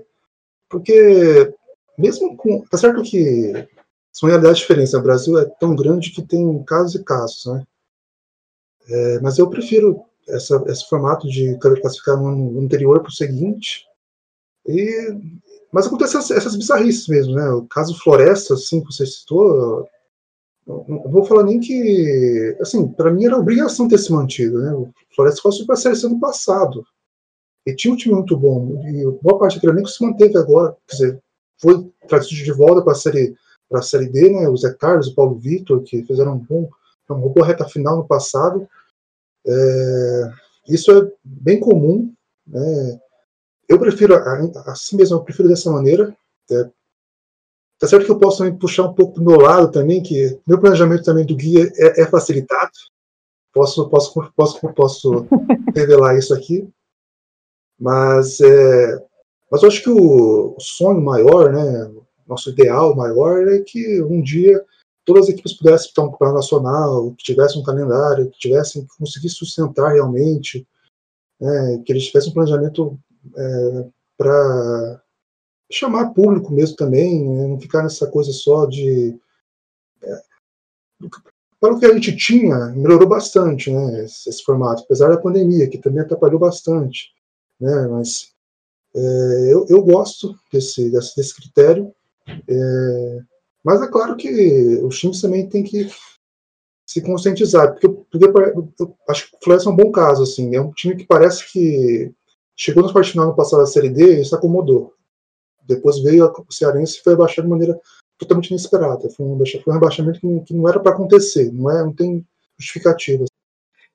[0.68, 1.54] porque
[1.98, 2.62] mesmo com.
[2.62, 3.68] Tá certo que
[4.12, 4.92] são realidades diferentes.
[4.92, 4.98] Né?
[4.98, 7.64] O Brasil é tão grande que tem casos e casos, né?
[8.88, 13.84] É, mas eu prefiro essa, esse formato de classificar no anterior para o seguinte.
[14.66, 15.16] E,
[15.72, 17.48] mas acontece essas, essas bizarrices mesmo, né?
[17.50, 19.88] O caso Floresta, assim, que você citou,
[20.66, 24.72] não, vou falar nem que, assim, para mim era obrigação ter se mantido, né?
[24.72, 26.84] O Floresta passou para série ano passado.
[27.66, 28.80] e tinha um time muito bom.
[28.86, 30.76] E boa parte daquele elenco se manteve agora.
[30.88, 31.22] Quer dizer,
[31.58, 33.34] foi trazido de volta para a série,
[33.78, 34.48] a série D, né?
[34.48, 36.68] O Zé Carlos, o Paulo Vitor, que fizeram um bom,
[37.08, 38.68] uma boa reta final no passado.
[39.46, 40.32] É,
[40.68, 42.12] isso é bem comum.
[42.46, 43.00] Né?
[43.68, 44.14] Eu prefiro,
[44.66, 46.16] assim mesmo, eu prefiro dessa maneira.
[46.50, 46.64] É,
[47.78, 50.60] tá certo que eu posso também puxar um pouco do meu lado também, que meu
[50.60, 52.70] planejamento também do guia é, é facilitado.
[53.52, 55.26] Posso, posso, posso, posso
[55.74, 56.68] revelar isso aqui.
[57.78, 58.98] Mas, é,
[59.50, 61.90] mas eu acho que o, sonho maior, né,
[62.32, 64.64] nosso ideal maior é que um dia
[65.04, 68.98] todas as equipes pudessem para um plano nacional, que tivessem um calendário, que tivessem que
[68.98, 70.66] conseguissem sustentar realmente,
[71.40, 72.98] né, que eles tivessem um planejamento
[73.36, 75.02] é, para
[75.70, 79.18] chamar público mesmo também, né, não ficar nessa coisa só de
[80.02, 80.22] é,
[81.58, 85.68] para o que a gente tinha, melhorou bastante né, esse, esse, formato, apesar da pandemia,
[85.68, 87.12] que também atrapalhou bastante
[87.62, 87.86] né?
[87.86, 88.34] Mas
[88.94, 91.94] é, eu, eu gosto desse, desse, desse critério,
[92.26, 93.20] é,
[93.64, 95.88] mas é claro que os times também têm que
[96.86, 100.72] se conscientizar, porque, eu acho que o Fluminense é um bom caso, assim, é um
[100.72, 102.12] time que parece que
[102.56, 104.94] chegou no partido no passado da Série D e se acomodou.
[105.66, 107.80] Depois veio o Cearense e foi abaixado de maneira
[108.18, 109.08] totalmente inesperada.
[109.10, 112.26] Foi um, foi um rebaixamento que, que não era para acontecer, não, é, não tem
[112.58, 113.24] justificativa.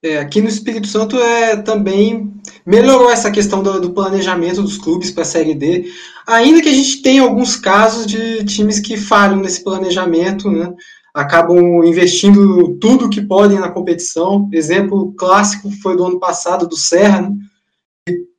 [0.04, 2.32] É, aqui no Espírito Santo é também
[2.64, 5.92] melhorou essa questão do, do planejamento dos clubes para a Série D,
[6.28, 10.72] ainda que a gente tenha alguns casos de times que falham nesse planejamento, né?
[11.16, 14.48] acabam investindo tudo que podem na competição.
[14.54, 17.36] Exemplo clássico foi do ano passado do Serra, né?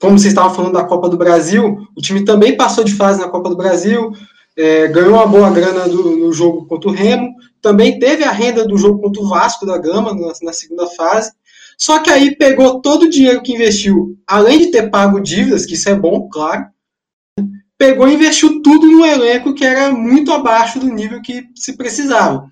[0.00, 3.28] como vocês estavam falando da Copa do Brasil, o time também passou de fase na
[3.28, 4.12] Copa do Brasil,
[4.56, 8.64] é, ganhou uma boa grana do, no jogo contra o Remo, também teve a renda
[8.64, 11.32] do jogo contra o Vasco da Gama na, na segunda fase,
[11.78, 15.74] só que aí pegou todo o dinheiro que investiu, além de ter pago dívidas, que
[15.74, 16.66] isso é bom, claro,
[17.78, 22.50] pegou e investiu tudo no elenco que era muito abaixo do nível que se precisava.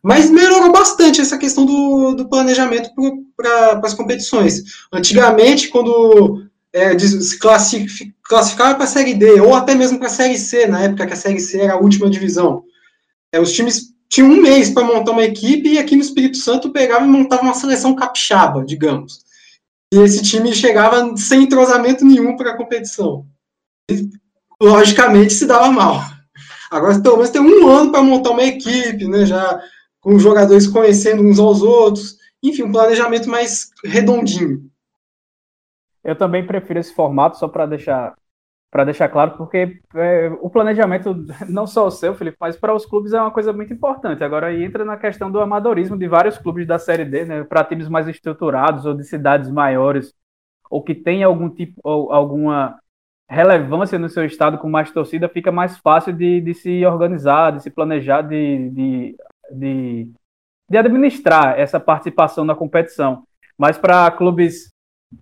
[0.00, 2.90] Mas melhorou bastante essa questão do, do planejamento
[3.36, 4.62] para as competições.
[4.92, 10.38] Antigamente, quando é, se classificava para a Série D, ou até mesmo para a Série
[10.38, 12.64] C, na época que a Série C era a última divisão,
[13.32, 16.70] é, os times tinha um mês para montar uma equipe e aqui no Espírito Santo
[16.70, 19.24] pegava e montava uma seleção capixaba, digamos.
[19.90, 23.26] E esse time chegava sem entrosamento nenhum para a competição.
[23.90, 24.10] E,
[24.60, 26.02] logicamente se dava mal.
[26.70, 29.24] Agora pelo menos tem um ano para montar uma equipe, né?
[29.24, 29.62] Já
[30.02, 32.18] com os jogadores conhecendo uns aos outros.
[32.42, 34.70] Enfim, um planejamento mais redondinho.
[36.04, 38.14] Eu também prefiro esse formato, só para deixar
[38.72, 41.14] para deixar claro, porque é, o planejamento,
[41.46, 44.24] não só o seu, Felipe, mas para os clubes é uma coisa muito importante.
[44.24, 47.64] Agora aí entra na questão do amadorismo de vários clubes da Série D, né, para
[47.64, 50.14] times mais estruturados ou de cidades maiores,
[50.70, 52.80] ou que tem algum tipo, alguma
[53.28, 57.62] relevância no seu estado com mais torcida, fica mais fácil de, de se organizar, de
[57.62, 59.16] se planejar, de, de,
[59.50, 60.10] de,
[60.70, 63.24] de administrar essa participação na competição.
[63.58, 64.71] Mas para clubes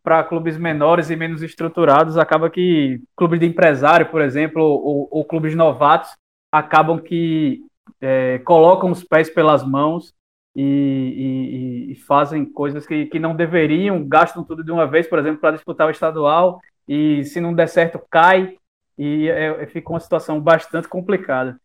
[0.03, 5.25] para clubes menores e menos estruturados, acaba que clubes de empresário, por exemplo, ou, ou
[5.25, 6.11] clubes novatos,
[6.53, 7.65] acabam que
[8.01, 10.13] é, colocam os pés pelas mãos
[10.55, 15.19] e, e, e, fazem coisas que, que não deveriam, gastam tudo de uma vez, por
[15.19, 18.57] exemplo, para disputar o estadual, e se não der certo, cai,
[18.99, 21.59] e é, fica uma situação bastante complicada.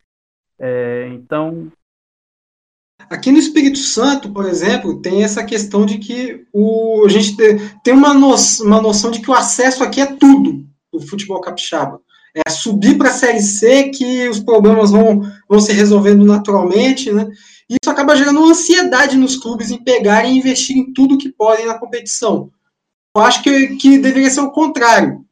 [0.59, 1.71] É, então,
[3.09, 7.35] Aqui no Espírito Santo, por exemplo, tem essa questão de que o, a gente
[7.83, 12.01] tem uma, no, uma noção de que o acesso aqui é tudo do futebol capixaba.
[12.33, 17.27] É subir para a Série C que os problemas vão, vão se resolvendo naturalmente, né?
[17.69, 21.65] Isso acaba gerando uma ansiedade nos clubes em pegarem e investir em tudo que podem
[21.65, 22.51] na competição.
[23.15, 25.25] Eu acho que, que deveria ser o contrário.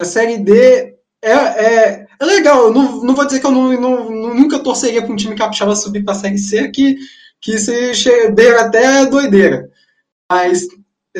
[0.00, 4.34] A Série D é, é, é legal, não, não vou dizer que eu não, não,
[4.34, 6.96] nunca torceria para um time capixaba subir para a Série C, que,
[7.40, 7.70] que isso
[8.34, 9.70] beira até doideira.
[10.30, 10.66] Mas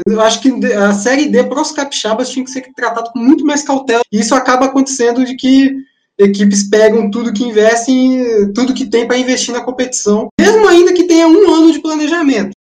[0.07, 3.45] eu acho que a Série D para os capixabas tinha que ser tratado com muito
[3.45, 4.03] mais cautela.
[4.13, 5.75] E isso acaba acontecendo de que
[6.19, 11.05] equipes pegam tudo que investem, tudo que tem para investir na competição, mesmo ainda que
[11.05, 12.57] tenha um ano de planejamento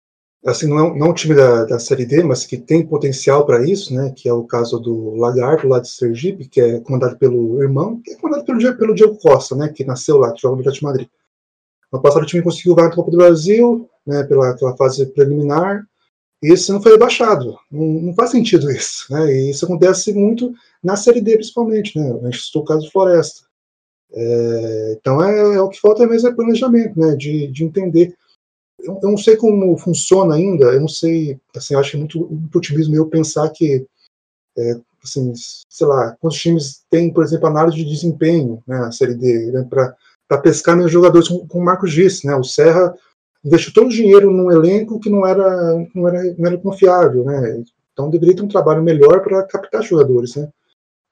[0.45, 3.65] assim, não não é um time da, da Série D, mas que tem potencial para
[3.67, 7.61] isso, né, que é o caso do Lagarto, lá de Sergipe, que é comandado pelo
[7.61, 10.61] irmão, que é comandado pelo, pelo Diego Costa, né, que nasceu lá, que joga no
[10.61, 11.07] Atlético Madrid.
[11.91, 15.83] No passado o time conseguiu vaga na Copa do Brasil, né, pela, pela fase preliminar,
[16.43, 17.57] e esse não foi rebaixado.
[17.71, 20.53] Não, não, faz sentido isso, né, e isso acontece muito
[20.83, 23.45] na Série D, principalmente, né, a gente citou o caso do Floresta.
[24.13, 28.15] É, então é, é, o que falta mesmo é planejamento, né, de, de entender
[28.85, 33.07] eu, não sei como funciona ainda, eu não sei, assim, acho muito, muito otimismo eu
[33.07, 33.85] pensar que
[34.57, 35.33] é, assim,
[35.69, 39.67] sei lá, quantos times têm, por exemplo, análise de desempenho, né, a Série D, né,
[39.69, 42.93] para pescar meus jogadores, como, como o Marcos disse, né, o Serra
[43.43, 47.63] investiu todo o dinheiro num elenco que não era, não era, não era confiável, né,
[47.93, 50.49] então deveria ter um trabalho melhor para captar jogadores, né.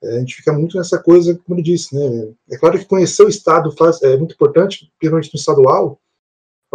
[0.04, 3.24] É, a gente fica muito nessa coisa, como ele disse, né, é claro que conhecer
[3.24, 6.00] o estado faz, é muito importante, principalmente no estadual,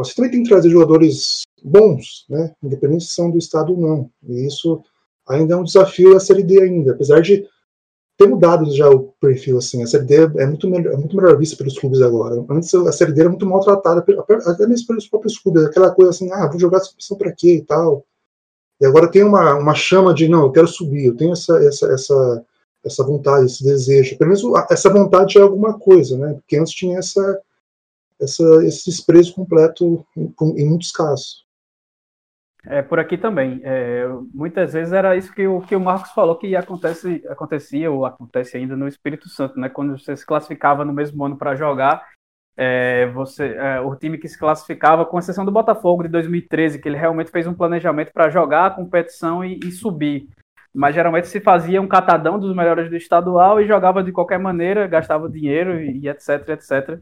[0.04, 4.10] você também tem que trazer jogadores bons, né, independente se são do estado ou não,
[4.26, 4.82] e isso
[5.28, 7.46] ainda é um desafio a Série D ainda, apesar de
[8.16, 11.38] ter mudado já o perfil, assim, a Série D é muito melhor, é muito melhor
[11.38, 12.44] vista pelos clubes agora.
[12.50, 14.04] Antes a Série D era muito maltratada,
[14.44, 17.54] até mesmo pelos próprios clubes, aquela coisa assim, ah, vou jogar essa opção para quê
[17.54, 18.04] e tal.
[18.80, 21.86] E agora tem uma, uma chama de, não, eu quero subir, eu tenho essa, essa,
[21.92, 22.44] essa,
[22.84, 24.18] essa vontade, esse desejo.
[24.18, 26.34] Pelo menos essa vontade é alguma coisa, né?
[26.34, 27.40] Porque antes tinha essa,
[28.20, 31.46] essa, esse desprezo completo em, em muitos casos.
[32.66, 33.60] É, por aqui também.
[33.62, 38.04] É, muitas vezes era isso que o, que o Marcos falou que acontece, acontecia ou
[38.04, 39.68] acontece ainda no Espírito Santo, né?
[39.68, 42.06] Quando você se classificava no mesmo ano para jogar,
[42.56, 46.88] é, você, é, o time que se classificava, com exceção do Botafogo de 2013, que
[46.88, 50.28] ele realmente fez um planejamento para jogar a competição e, e, subir.
[50.74, 54.88] Mas geralmente se fazia um catadão dos melhores do estadual e jogava de qualquer maneira,
[54.88, 57.00] gastava dinheiro e, e etc, etc.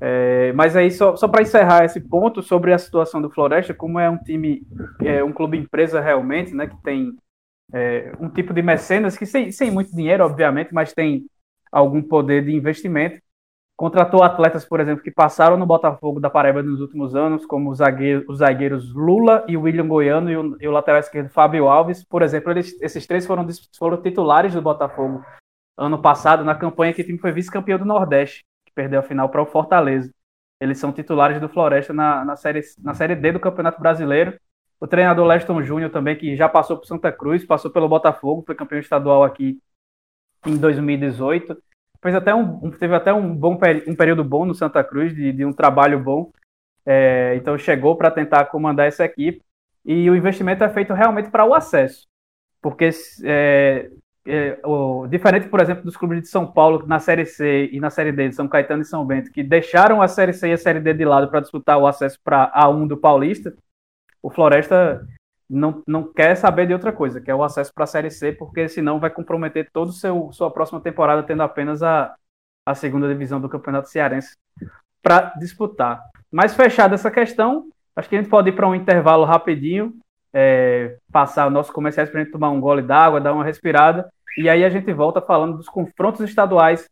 [0.00, 3.98] É, mas aí, só, só para encerrar esse ponto sobre a situação do Floresta, como
[3.98, 4.62] é um time,
[5.02, 7.16] é um clube empresa realmente, né, que tem
[7.72, 11.26] é, um tipo de mecenas que sem, sem muito dinheiro, obviamente, mas tem
[11.72, 13.20] algum poder de investimento.
[13.74, 17.78] Contratou atletas, por exemplo, que passaram no Botafogo da Paraíba nos últimos anos, como os
[17.78, 22.02] zagueiros, os zagueiros Lula e William Goiano e o, e o, lateral esquerdo Fábio Alves.
[22.02, 23.46] Por exemplo, eles, esses três foram,
[23.78, 25.22] foram titulares do Botafogo
[25.76, 29.42] ano passado, na campanha que o time foi vice-campeão do Nordeste perdeu a final para
[29.42, 30.12] o Fortaleza.
[30.60, 34.38] Eles são titulares do Floresta na, na, série, na Série D do Campeonato Brasileiro.
[34.78, 38.54] O treinador Leston Júnior também, que já passou por Santa Cruz, passou pelo Botafogo, foi
[38.54, 39.58] campeão estadual aqui
[40.46, 41.56] em 2018.
[42.02, 45.44] Fez até um, teve até um, bom, um período bom no Santa Cruz, de, de
[45.44, 46.30] um trabalho bom.
[46.84, 49.42] É, então chegou para tentar comandar essa equipe.
[49.84, 52.06] E o investimento é feito realmente para o acesso.
[52.60, 52.90] Porque
[53.24, 53.90] é,
[54.26, 57.90] é, o, diferente, por exemplo, dos clubes de São Paulo na Série C e na
[57.90, 60.58] Série D de São Caetano e São Bento, que deixaram a Série C e a
[60.58, 63.54] Série D de lado para disputar o acesso para A1 do Paulista,
[64.22, 65.06] o Floresta
[65.48, 68.32] não, não quer saber de outra coisa, que é o acesso para a Série C,
[68.32, 72.14] porque senão vai comprometer toda sua próxima temporada tendo apenas a,
[72.64, 74.36] a segunda divisão do Campeonato Cearense
[75.00, 76.02] para disputar.
[76.32, 79.94] Mas fechada essa questão, acho que a gente pode ir para um intervalo rapidinho,
[80.34, 84.48] é, passar nossos comerciais para a gente tomar um gole d'água, dar uma respirada e
[84.48, 86.88] aí a gente volta falando dos confrontos estaduais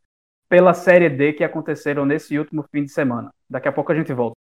[0.48, 3.30] pela Série D que aconteceram nesse último fim de semana.
[3.48, 4.34] Daqui a pouco a gente volta.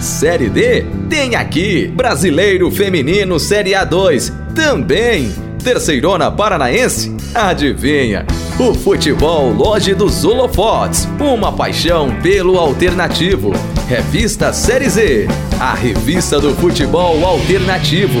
[0.00, 5.28] Série D tem aqui Brasileiro Feminino Série A2 também.
[5.62, 7.16] Terceirona Paranaense?
[7.34, 8.24] Adivinha?
[8.58, 13.50] O futebol Loja dos Holofotes, uma paixão pelo alternativo.
[13.88, 15.26] Revista Série Z,
[15.60, 18.20] a revista do futebol alternativo.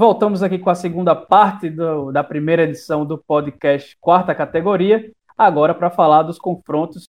[0.00, 5.74] Voltamos aqui com a segunda parte do, da primeira edição do podcast Quarta Categoria, agora
[5.74, 7.04] para falar dos confrontos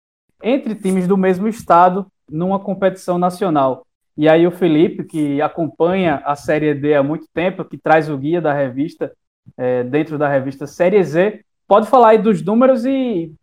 [0.40, 3.85] entre times do mesmo estado numa competição nacional.
[4.16, 8.16] E aí o Felipe, que acompanha a Série D há muito tempo, que traz o
[8.16, 9.12] guia da revista,
[9.57, 13.35] é, dentro da revista Série Z, pode falar aí dos números e,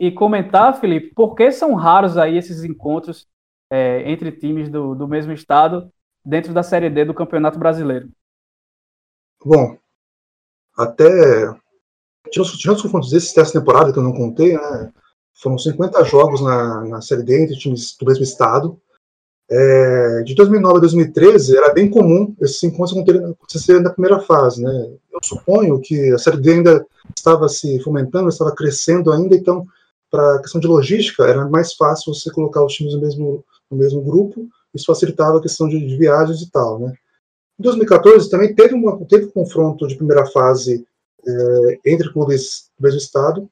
[0.00, 3.28] e comentar, Felipe, por que são raros aí esses encontros
[3.70, 5.88] é, entre times do, do mesmo estado
[6.24, 8.08] dentro da Série D do Campeonato Brasileiro?
[9.44, 9.76] Bom,
[10.76, 11.54] até.
[12.30, 14.92] Tirando os confrontos desses dessa temporada que eu não contei, né?
[15.34, 18.78] Foram 50 jogos na, na Série D entre times do mesmo estado.
[19.50, 24.90] É, de 2009 a 2013 era bem comum esses encontros acontecerem na primeira fase, né?
[25.10, 26.84] Eu suponho que a Série D ainda
[27.16, 29.66] estava se fomentando, estava crescendo ainda, então
[30.10, 33.76] para a questão de logística era mais fácil você colocar os times no mesmo, no
[33.78, 36.92] mesmo grupo, isso facilitava a questão de, de viagens e tal, né?
[37.58, 40.86] Em 2014 também teve, uma, teve um confronto de primeira fase
[41.26, 43.50] é, entre clubes do mesmo estado,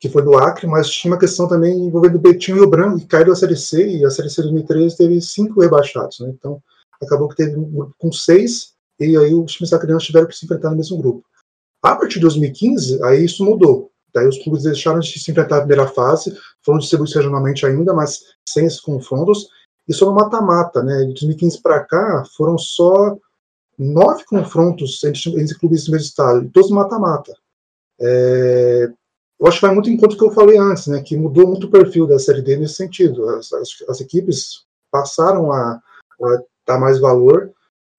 [0.00, 3.06] que foi do Acre, mas tinha uma questão também envolvendo Betinho e o Branco, que
[3.06, 6.20] caíram a Série C, e a Série C 2013 teve cinco rebaixados.
[6.20, 6.30] Né?
[6.30, 6.62] Então,
[7.02, 10.36] acabou que teve um grupo com seis, e aí os times da criança tiveram que
[10.36, 11.22] se enfrentar no mesmo grupo.
[11.82, 13.90] A partir de 2015, aí isso mudou.
[14.12, 18.20] Daí os clubes deixaram de se enfrentar na primeira fase, foram distribuídos regionalmente ainda, mas
[18.48, 19.48] sem esses confrontos,
[19.92, 21.00] só no mata-mata, né?
[21.00, 23.16] De 2015 para cá, foram só
[23.78, 27.34] nove confrontos entre, entre clubes do mesmo estado, todos mata-mata.
[28.00, 28.90] É,
[29.38, 31.02] eu acho que vai muito em conta do que eu falei antes, né?
[31.02, 33.28] Que mudou muito o perfil da Série D nesse sentido.
[33.30, 35.80] As, as, as equipes passaram a,
[36.22, 37.52] a dar mais valor,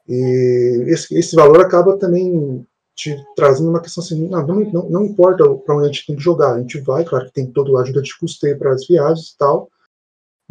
[0.07, 2.65] e esse, esse valor acaba também
[2.95, 6.21] te trazendo uma questão assim, não, não, não, importa para onde a gente tem que
[6.21, 9.29] jogar, a gente vai, claro que tem toda a ajuda de custeio para as viagens
[9.29, 9.69] e tal,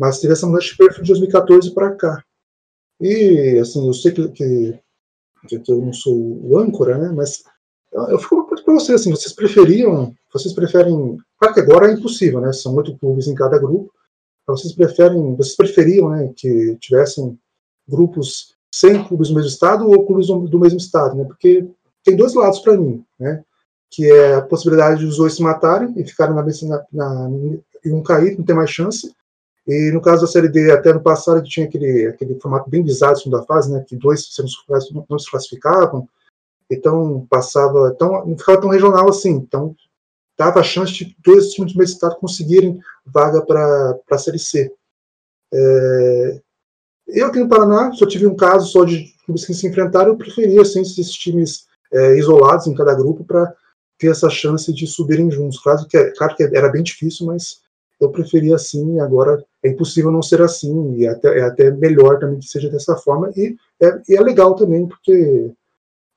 [0.00, 2.24] mas teve essa mudança de perfil de 2014 para cá.
[2.98, 4.80] E, assim, eu sei que, que,
[5.46, 7.44] que, eu não sou o âncora, né, mas
[7.92, 11.92] eu fico uma pergunta para vocês, assim, vocês preferiam, vocês preferem, claro que agora é
[11.92, 13.92] impossível, né, são oito clubes em cada grupo,
[14.46, 17.38] vocês preferem, vocês preferiam, né, que tivessem
[17.86, 21.68] grupos sem clubes do mesmo estado ou clubes do, do mesmo estado, né, porque
[22.02, 23.44] tem dois lados para mim, né?
[23.90, 27.30] Que é a possibilidade dos dois se matarem e ficarem na, na, na,
[27.84, 29.12] e um cair, não ter mais chance.
[29.70, 33.14] E no caso da Série D, até no passado, tinha aquele, aquele formato bem bizarro
[33.14, 33.84] de segunda fase, né?
[33.86, 34.28] Que dois
[34.92, 36.08] não, não se classificavam.
[36.68, 37.92] Então, passava.
[37.94, 39.30] Então, não ficava tão regional assim.
[39.30, 39.76] Então,
[40.36, 44.74] dava a chance de dois times do mesmo estado conseguirem vaga para a Série C.
[45.54, 46.40] É,
[47.06, 50.16] eu aqui no Paraná, só tive um caso só de clubes que se enfrentaram, eu
[50.16, 53.54] preferia assim, esses times é, isolados em cada grupo para
[53.98, 55.60] ter essa chance de subirem juntos.
[55.60, 57.60] Claro que, é, claro que era bem difícil, mas
[58.00, 62.18] eu preferia assim, agora é impossível não ser assim, e é até, é até melhor
[62.18, 65.52] também que seja dessa forma, e é, e é legal também, porque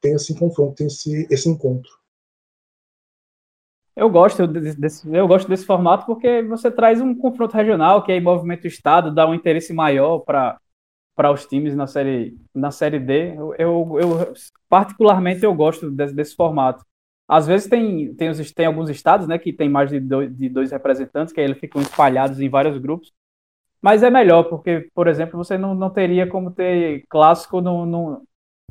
[0.02, 1.92] tem esse confronto, tem esse, esse encontro.
[3.96, 8.20] Eu gosto desse, eu gosto desse formato porque você traz um confronto regional que aí
[8.20, 10.60] movimenta o estado, dá um interesse maior para
[11.16, 13.36] para os times na série na série D.
[13.38, 14.34] Eu, eu, eu
[14.68, 16.84] particularmente eu gosto desse, desse, formato.
[17.38, 20.50] Às vezes tem tem, os, tem alguns estados, né, que tem mais de dois, de
[20.50, 23.12] dois representantes, que aí eles ficam espalhados em vários grupos.
[23.82, 28.24] Mas é melhor porque, por exemplo, você não, não teria como ter clássico no, no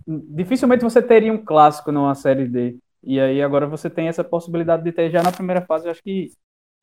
[0.07, 2.79] dificilmente você teria um clássico numa série D.
[3.03, 5.89] E aí agora você tem essa possibilidade de ter já na primeira fase.
[5.89, 6.29] Acho que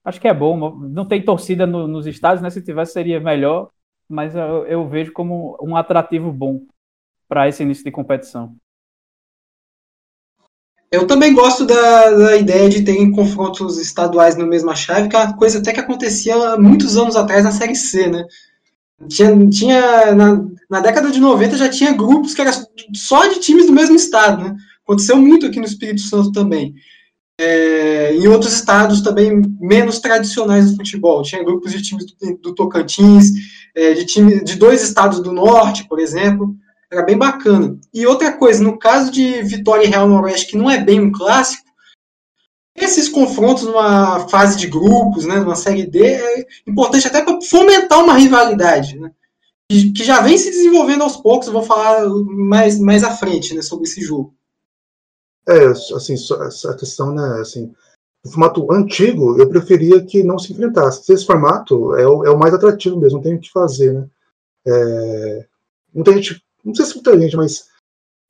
[0.05, 0.57] acho que é bom.
[0.89, 2.49] Não tem torcida no, nos estádios, né?
[2.49, 3.71] Se tivesse seria melhor
[4.09, 6.65] mas eu, eu vejo como um atrativo bom
[7.27, 8.57] para esse início de competição.
[10.91, 15.19] Eu também gosto da, da, ideia de ter confrontos estaduais na mesma chave, que é
[15.19, 18.25] uma coisa até que acontecia muitos anos atrás na Série C, né?
[19.07, 22.51] Tinha, tinha na, na, década de 90 já tinha grupos que eram
[22.93, 24.55] só de times do mesmo estado, né?
[24.83, 26.73] Aconteceu muito aqui no Espírito Santo também.
[27.39, 31.21] É, em outros estados também menos tradicionais do futebol.
[31.21, 33.31] Tinha grupos de times do, do Tocantins,
[33.75, 36.55] é, de, time, de dois estados do norte, por exemplo.
[36.91, 37.79] Era bem bacana.
[37.93, 41.11] E outra coisa, no caso de Vitória e Real Noroeste, que não é bem um
[41.11, 41.69] clássico,
[42.75, 48.03] esses confrontos numa fase de grupos, né, numa série D, é importante até para fomentar
[48.03, 49.11] uma rivalidade, né,
[49.69, 51.47] que já vem se desenvolvendo aos poucos.
[51.47, 54.33] Eu vou falar mais, mais à frente né, sobre esse jogo.
[55.47, 57.71] É, assim, essa questão, né, assim,
[58.23, 61.11] no formato antigo, eu preferia que não se enfrentasse.
[61.11, 64.07] Esse formato é o, é o mais atrativo mesmo, não tem o que fazer, né.
[64.67, 65.47] É,
[65.93, 67.67] muita gente, não sei se muita gente, mas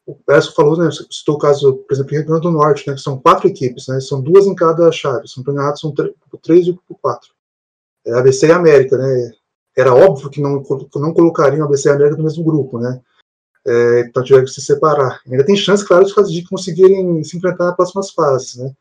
[0.06, 3.02] o Peço falou, né, citou o caso, por exemplo, Rio Grande do Norte, né, que
[3.02, 5.94] são quatro equipes, né, são duas em cada chave, são premiados, são
[6.42, 7.30] três e quatro.
[8.06, 9.32] É, ABC e América, né,
[9.78, 10.64] era óbvio que não,
[10.96, 13.00] não colocariam ABC e América no mesmo grupo, né,
[13.68, 15.22] é, então tiveram que se separar.
[15.30, 18.72] Ainda tem chance, claro, de, conseguirem se enfrentar nas próximas fases, né?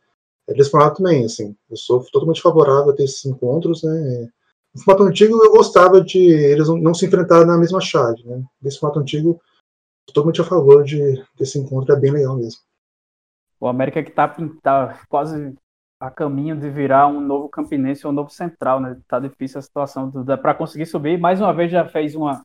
[0.48, 4.28] É desse formato também, assim, eu sou totalmente favorável a ter esses encontros, né?
[4.74, 8.42] No formato antigo eu gostava de eles não, se enfrentarem na mesma chave, né?
[8.62, 9.40] Nesse formato antigo,
[10.08, 12.60] totalmente a favor de desse encontro, é bem legal mesmo.
[13.60, 15.54] O América que tá, tá quase
[16.00, 18.98] a caminho de virar um novo Campinense ou um novo Central, né?
[19.06, 21.18] Tá difícil a situação para conseguir subir.
[21.18, 22.44] Mais uma vez já fez uma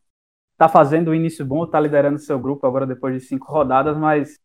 [0.58, 4.40] tá fazendo um início bom, tá liderando seu grupo agora depois de cinco rodadas, mas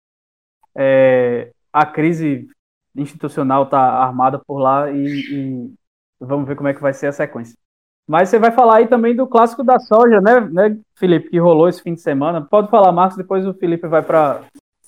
[0.74, 2.48] é, a crise
[2.96, 5.74] institucional tá armada por lá e, e,
[6.20, 7.56] vamos ver como é que vai ser a sequência.
[8.09, 11.68] Mas você vai falar aí também do clássico da soja, né, né Felipe, que rolou
[11.68, 12.40] esse fim de semana.
[12.40, 14.40] Pode falar, Marcos, depois o Felipe vai para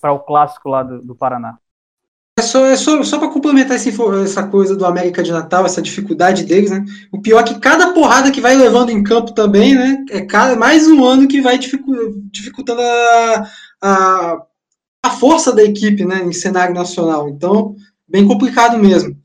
[0.04, 1.58] o clássico lá do, do Paraná.
[2.38, 3.92] É só, é só, só para complementar esse,
[4.24, 6.82] essa coisa do América de Natal, essa dificuldade deles, né?
[7.12, 10.02] O pior é que cada porrada que vai levando em campo também, né?
[10.10, 13.46] É cada, mais um ano que vai dificultando a,
[13.82, 14.42] a,
[15.04, 16.22] a força da equipe, né?
[16.24, 17.28] Em cenário nacional.
[17.28, 17.76] Então,
[18.08, 19.19] bem complicado mesmo.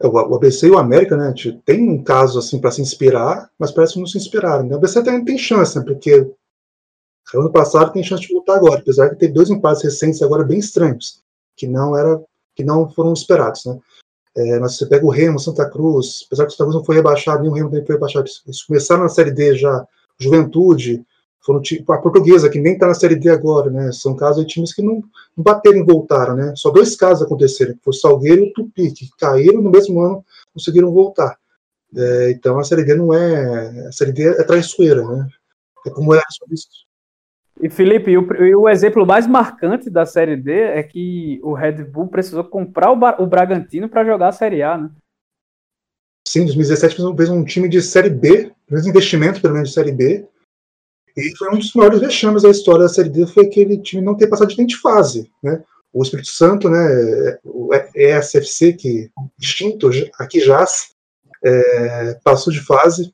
[0.00, 1.32] É, o ABC e o América, né?
[1.64, 4.64] Tem um caso assim para se inspirar, mas parece que não se inspiraram.
[4.64, 4.74] Né?
[4.74, 5.84] O ABC tem, tem chance, né?
[5.84, 6.30] Porque
[7.34, 10.58] Ano passado tem chance de voltar agora, apesar de ter dois empates recentes agora bem
[10.58, 11.22] estranhos,
[11.56, 12.22] que não era,
[12.54, 13.78] que não foram esperados, né?
[14.36, 16.94] É, mas você pega o Remo, Santa Cruz, apesar que o Santa Cruz não foi
[16.96, 19.86] rebaixado, nem o Remo nem foi rebaixado, eles começaram na Série D já,
[20.18, 21.04] Juventude,
[21.48, 23.90] foram tipo, a portuguesa, que nem está na Série D agora, né?
[23.90, 24.96] São casos de times que não,
[25.34, 26.52] não bateram e voltaram, né?
[26.54, 29.98] Só dois casos aconteceram, que foi o Salgueiro e o Tupi, que caíram no mesmo
[29.98, 30.22] ano,
[30.52, 31.38] conseguiram voltar.
[31.96, 33.86] É, então a Série D não é.
[33.88, 35.26] A Série D é traiçoeira, né?
[35.86, 36.68] É como era sobre isso.
[37.62, 42.08] E Felipe, o, o, exemplo mais marcante da Série D é que o Red Bull
[42.08, 44.90] precisou comprar o, o Bragantino para jogar a Série A, né?
[46.26, 49.92] Sim, em 2017 fez um time de Série B, mesmo investimento pelo menos de Série
[49.92, 50.28] B,
[51.18, 54.14] e foi um dos maiores vexames da história da Série D, foi aquele time não
[54.16, 55.62] ter passado de de fase, né?
[55.92, 59.10] O Espírito Santo, né, o ESFC, que
[59.40, 60.90] extinto aqui jaz,
[61.42, 63.12] é, passou de fase,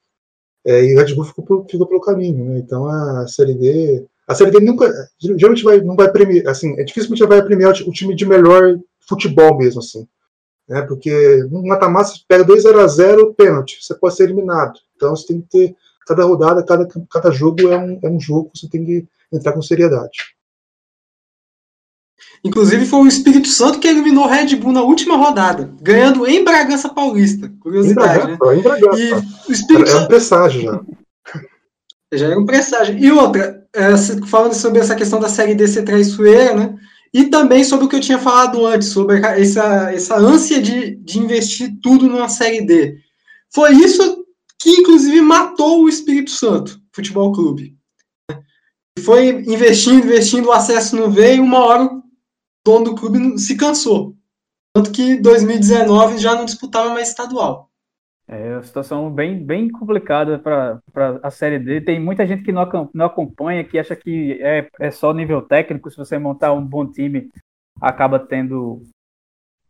[0.67, 2.59] é, e o Red Bull ficou, ficou pelo caminho, né?
[2.59, 4.91] Então a Série D a Série D nunca,
[5.21, 9.57] geralmente vai, não vai premiar, assim, é dificilmente vai premiar o time de melhor futebol
[9.59, 10.09] mesmo, assim,
[10.69, 10.83] né?
[10.83, 14.81] Porque no mata-mata você pega 2 0 a 0 pênalti, você pode ser eliminado.
[14.97, 15.77] Então você tem que ter
[16.07, 19.53] cada rodada, cada, cada jogo é um, é um jogo que você tem que entrar
[19.53, 20.35] com seriedade.
[22.45, 26.45] Inclusive foi o Espírito Santo que eliminou o Red Bull na última rodada, ganhando em
[26.45, 27.51] Bragança Paulista.
[27.61, 28.59] Curiosidade, em Bragança, né?
[28.59, 29.01] Em Bragança.
[29.01, 30.05] E o Espírito era, Santo...
[30.05, 30.81] um presságio já.
[32.13, 32.97] Já era um presságio.
[32.97, 33.97] E outra, é,
[34.29, 36.77] falando sobre essa questão da Série D ser traiçoeira, né?
[37.13, 41.19] E também sobre o que eu tinha falado antes, sobre essa, essa ânsia de, de
[41.19, 42.97] investir tudo numa Série D.
[43.53, 44.24] Foi isso
[44.65, 47.77] que, inclusive, matou o Espírito Santo Futebol Clube.
[49.05, 52.03] Foi investindo, investindo, o acesso não veio, uma hora o
[52.65, 54.17] dono do clube se cansou.
[54.75, 57.69] Tanto que 2019 já não disputava mais estadual.
[58.27, 60.81] É uma situação bem, bem complicada para
[61.23, 61.83] a Série D.
[61.83, 65.91] Tem muita gente que não, não acompanha, que acha que é, é só nível técnico.
[65.91, 67.29] Se você montar um bom time,
[67.79, 68.83] acaba tendo,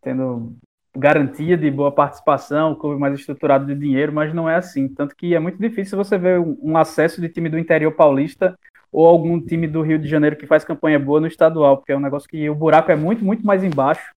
[0.01, 0.57] tendo
[0.97, 4.89] garantia de boa participação, clube mais estruturado de dinheiro, mas não é assim.
[4.89, 8.57] Tanto que é muito difícil você ver um, acesso de time do interior paulista
[8.93, 11.97] ou algum time do Rio de Janeiro que faz campanha boa no estadual, porque é
[11.97, 14.13] um negócio que o buraco é muito, muito mais embaixo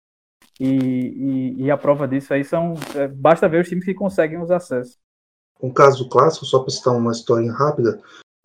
[0.59, 2.75] e, e, e, a prova disso aí são.
[2.95, 4.97] É, basta ver os times que conseguem os acessos.
[5.61, 7.99] Um caso clássico, só para citar uma história rápida,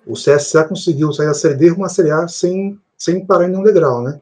[0.07, 3.63] o CSA conseguiu sair da Série D uma Série A sem, sem parar em nenhum
[3.63, 4.19] degrau, né?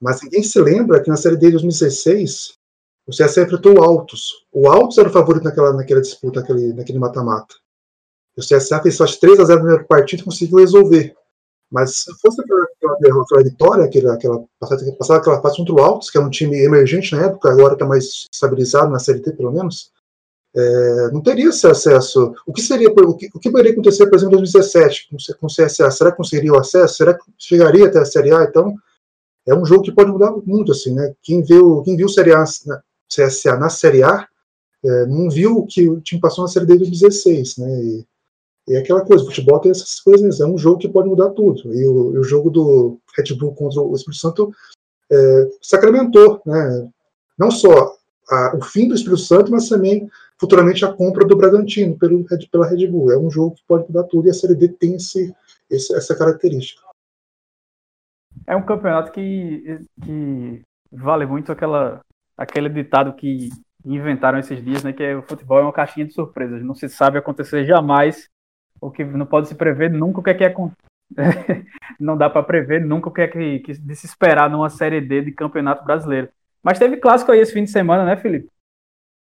[0.00, 2.56] Mas ninguém se lembra que na Série D de 2016
[3.06, 4.46] o CSA enfrentou o Altos.
[4.52, 7.54] O Altos era o favorito naquela, naquela disputa, naquele, mata-mata.
[8.36, 11.14] O CSA fez só 3 a 0 no primeiro partido e conseguiu resolver.
[11.70, 12.64] Mas se fosse aquela,
[13.22, 14.44] aquela vitória, aquela, aquela,
[14.98, 17.86] passar aquela fase contra o Altos, que é um time emergente na época, agora está
[17.86, 19.90] mais estabilizado na Série T, pelo menos,
[20.54, 22.34] é, não teria esse acesso.
[22.46, 25.50] O que seria, o que, o que poderia acontecer, por exemplo, em 2017 com o
[25.50, 25.90] CSA?
[25.90, 26.96] Será que conseguiria o acesso?
[26.96, 28.42] Será que chegaria até a Série A?
[28.44, 28.74] Então,
[29.46, 31.14] é um jogo que pode mudar muito, assim, né?
[31.22, 32.44] Quem viu, quem viu o Série A,
[33.08, 34.26] CSA na Série A,
[34.84, 37.84] é, não viu que o time passou na Série D de 2016, né?
[37.84, 38.06] E,
[38.68, 41.30] e é aquela coisa, o futebol tem essas coisas, é um jogo que pode mudar
[41.30, 41.72] tudo.
[41.72, 44.52] E o, e o jogo do Red Bull contra o Espírito Santo
[45.10, 46.88] é, sacramentou, né?
[47.38, 47.96] Não só
[48.28, 52.66] a, o fim do Espírito Santo, mas também futuramente a compra do Bragantino pelo, pela
[52.66, 53.12] Red Bull.
[53.12, 55.34] É um jogo que pode mudar tudo e a Série D tem esse,
[55.70, 56.82] esse, essa característica.
[58.46, 62.00] É um campeonato que, que vale muito aquela,
[62.36, 63.50] aquele ditado que
[63.84, 64.92] inventaram esses dias, né?
[64.92, 66.62] Que é, o futebol é uma caixinha de surpresas.
[66.62, 68.28] Não se sabe acontecer jamais
[68.80, 70.54] o que não pode se prever nunca o que é que é
[72.00, 75.00] não dá para prever nunca o que é que, que de se esperar numa série
[75.00, 76.28] D de Campeonato Brasileiro.
[76.62, 78.50] Mas teve clássico aí esse fim de semana, né, Felipe?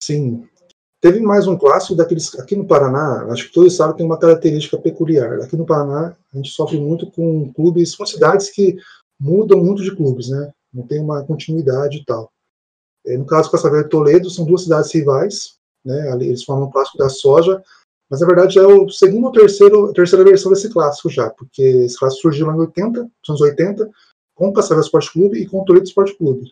[0.02, 0.48] Sim.
[1.02, 4.78] Teve mais um clássico daqueles aqui no Paraná, acho que todos sabem tem uma característica
[4.78, 5.40] peculiar.
[5.40, 8.76] Aqui no Paraná, a gente sofre muito com clubes, com cidades que
[9.20, 10.52] mudam muito de clubes, né?
[10.74, 12.30] Não tem uma continuidade e tal.
[13.06, 16.12] É, no caso, Cascavel e Toledo são duas cidades rivais, né?
[16.16, 17.64] Eles formam o clássico da soja,
[18.10, 21.98] mas na verdade é o segundo ou terceiro, terceira versão desse clássico já, porque esse
[21.98, 23.90] clássico surgiu lá em 80, nos anos 80,
[24.36, 26.52] com o Cascavel Esporte Clube e com o Toledo Esporte Clube.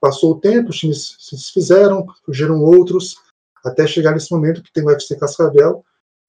[0.00, 3.16] Passou o tempo, os times se desfizeram, surgiram outros,
[3.64, 5.84] até chegar nesse momento que tem o UFC Cascavel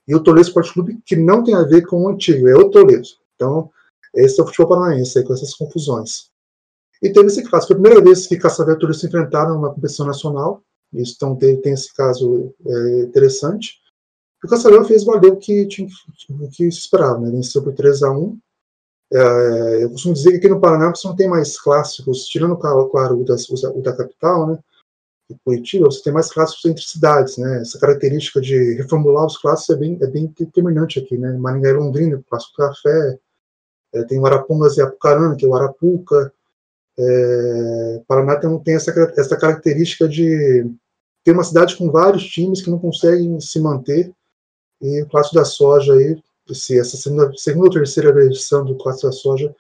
[0.07, 2.70] e o Toledo Esporte Clube, que não tem a ver com o antigo, é o
[2.70, 3.07] Toledo.
[3.36, 3.70] Então,
[4.14, 6.30] esse é o futebol paranaense, aí, com essas confusões.
[7.01, 10.61] E teve esse caso, foi a primeira vez que Toledo se enfrentaram numa competição nacional,
[10.93, 13.79] isso então tem, tem esse caso é, interessante.
[14.43, 15.87] E o Cascavel fez valer o que, tinha,
[16.29, 17.29] o que se esperava, né?
[17.31, 18.39] Venceu por 3 a 1
[19.13, 23.19] é, Eu costumo dizer que aqui no Paraná você não tem mais clássicos, tirando, claro,
[23.19, 23.35] o da,
[23.75, 24.59] o da capital, né?
[25.29, 27.61] E Curitiba, você tem mais clássicos entre cidades, né?
[27.61, 31.33] Essa característica de reformular os clássicos é bem, é bem determinante aqui, né?
[31.33, 33.19] Maringá e Londrina, Clássico Café,
[33.93, 36.33] É, tem o Arapongas e Apucarana, que é o Arapuca.
[36.99, 40.69] É, Paraná tem, tem essa, essa característica de
[41.23, 44.11] ter uma cidade com vários times que não conseguem se manter.
[44.81, 49.07] E o Clássico da Soja aí, esse, essa segunda, segunda ou terceira edição do Clássico
[49.07, 49.55] da Soja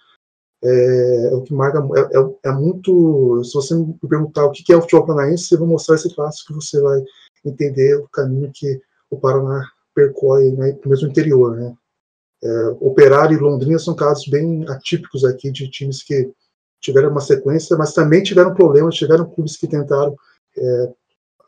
[0.61, 4.73] é, é o que marca, é, é, é, muito, se você me perguntar o que
[4.73, 7.01] é o futebol paranaense, eu vou mostrar esse clássico que você vai
[7.45, 9.65] entender o caminho que o Paraná
[9.95, 11.73] percorre né, mesmo interior, né.
[12.41, 16.31] É, Operário e Londrina são casos bem atípicos aqui de times que
[16.79, 20.15] tiveram uma sequência, mas também tiveram problemas, tiveram clubes que tentaram
[20.57, 20.93] é,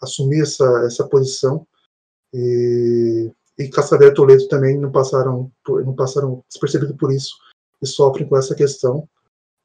[0.02, 1.66] assumir essa, essa posição
[2.34, 7.36] e, e Cascavel e Toledo também não passaram, não passaram despercebido por isso
[7.82, 9.08] e sofrem com essa questão.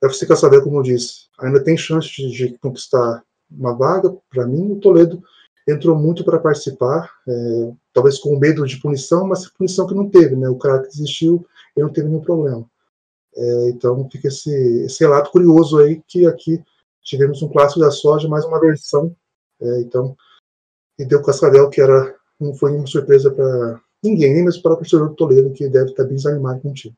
[0.03, 4.15] Você quer saber, como eu disse, ainda tem chance de, de conquistar uma vaga.
[4.31, 5.23] Para mim, o Toledo
[5.67, 10.37] entrou muito para participar, é, talvez com medo de punição, mas punição que não teve,
[10.37, 10.49] né?
[10.49, 12.69] O cara que desistiu, ele não teve nenhum problema.
[13.37, 14.51] É, então fica esse,
[14.85, 16.63] esse relato curioso aí que aqui
[17.03, 19.15] tivemos um clássico da soja, mais uma versão.
[19.61, 20.17] É, então,
[20.99, 24.77] e deu Cascavel, que era não foi nenhuma surpresa para ninguém, nem mesmo para o
[24.77, 26.95] professor do Toledo, que deve estar bem desanimado com o time.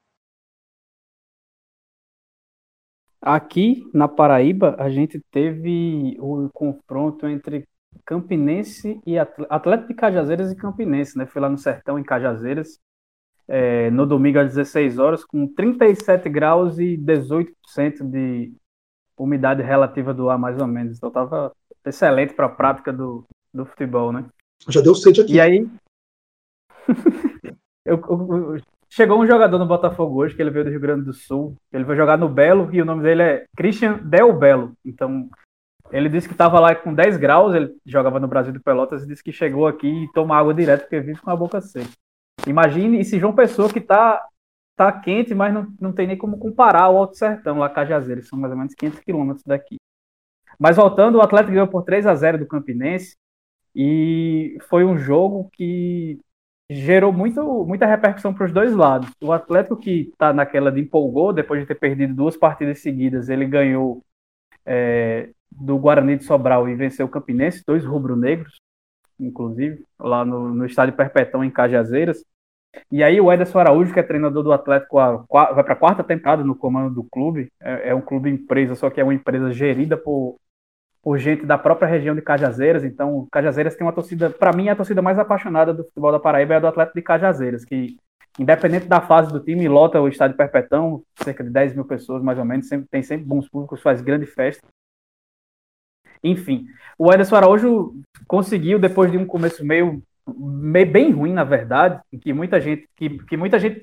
[3.21, 7.67] Aqui na Paraíba, a gente teve o confronto entre
[8.05, 11.27] Campinense e Atlético de Cajazeiras e Campinense, né?
[11.27, 12.81] Fui lá no Sertão, em Cajazeiras,
[13.49, 18.53] é, no domingo às 16 horas, com 37 graus e 18% de
[19.17, 20.99] umidade relativa do ar, mais ou menos.
[20.99, 21.53] Então tava
[21.85, 24.27] excelente para a prática do, do futebol, né?
[24.69, 25.35] Já deu sede aqui.
[25.35, 25.69] E aí.
[27.85, 31.13] eu, eu, Chegou um jogador no Botafogo hoje, que ele veio do Rio Grande do
[31.13, 31.55] Sul.
[31.71, 34.73] Ele vai jogar no Belo e o nome dele é Christian Del Belo.
[34.85, 35.29] Então,
[35.93, 39.07] ele disse que estava lá com 10 graus, ele jogava no Brasil de Pelotas e
[39.07, 41.91] disse que chegou aqui e toma água direto porque vive com a boca seca.
[42.47, 44.25] Imagine esse João Pessoa que está
[44.77, 48.39] tá quente, mas não, não tem nem como comparar o Alto Sertão, lá Cajazeiras, são
[48.39, 49.77] mais ou menos 500 quilômetros daqui.
[50.59, 53.17] Mas voltando, o Atlético ganhou por 3 a 0 do Campinense
[53.75, 56.21] e foi um jogo que
[56.71, 59.11] gerou muito, muita repercussão para os dois lados.
[59.23, 63.47] O Atlético que está naquela de empolgou, depois de ter perdido duas partidas seguidas, ele
[63.47, 64.05] ganhou
[64.67, 68.61] é, do Guarani de Sobral e venceu o Campinense, dois rubro-negros,
[69.19, 72.25] inclusive, lá no, no estádio Perpetão, em Cajazeiras.
[72.93, 76.05] E aí o Ederson Araújo, que é treinador do Atlético, a, vai para a quarta
[76.05, 77.51] temporada no comando do clube.
[77.61, 80.39] É, é, um clube empresa, só que é uma empresa gerida por
[81.03, 82.85] por gente da própria região de Cajazeiras.
[82.85, 86.55] Então, Cajazeiras tem uma torcida, para mim, a torcida mais apaixonada do futebol da Paraíba
[86.55, 87.97] é a do Atlético de Cajazeiras, que,
[88.39, 92.39] independente da fase do time, lota o estádio Perpetão, cerca de 10 mil pessoas, mais
[92.39, 94.67] ou menos, sempre, tem sempre bons públicos, faz grande festa.
[96.23, 96.67] Enfim,
[96.99, 97.95] o Ederson Araújo
[98.27, 103.19] conseguiu, depois de um começo meio, meio bem ruim, na verdade, que muita gente, que,
[103.25, 103.81] que muita gente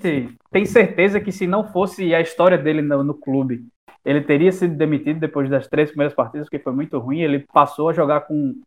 [0.52, 3.66] tem certeza que se não fosse a história dele no, no clube,
[4.06, 7.22] ele teria sido demitido depois das três primeiras partidas, que foi muito ruim.
[7.22, 8.62] Ele passou a jogar com,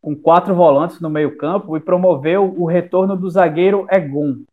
[0.00, 4.44] com quatro volantes no meio-campo e promoveu o retorno do zagueiro Egon.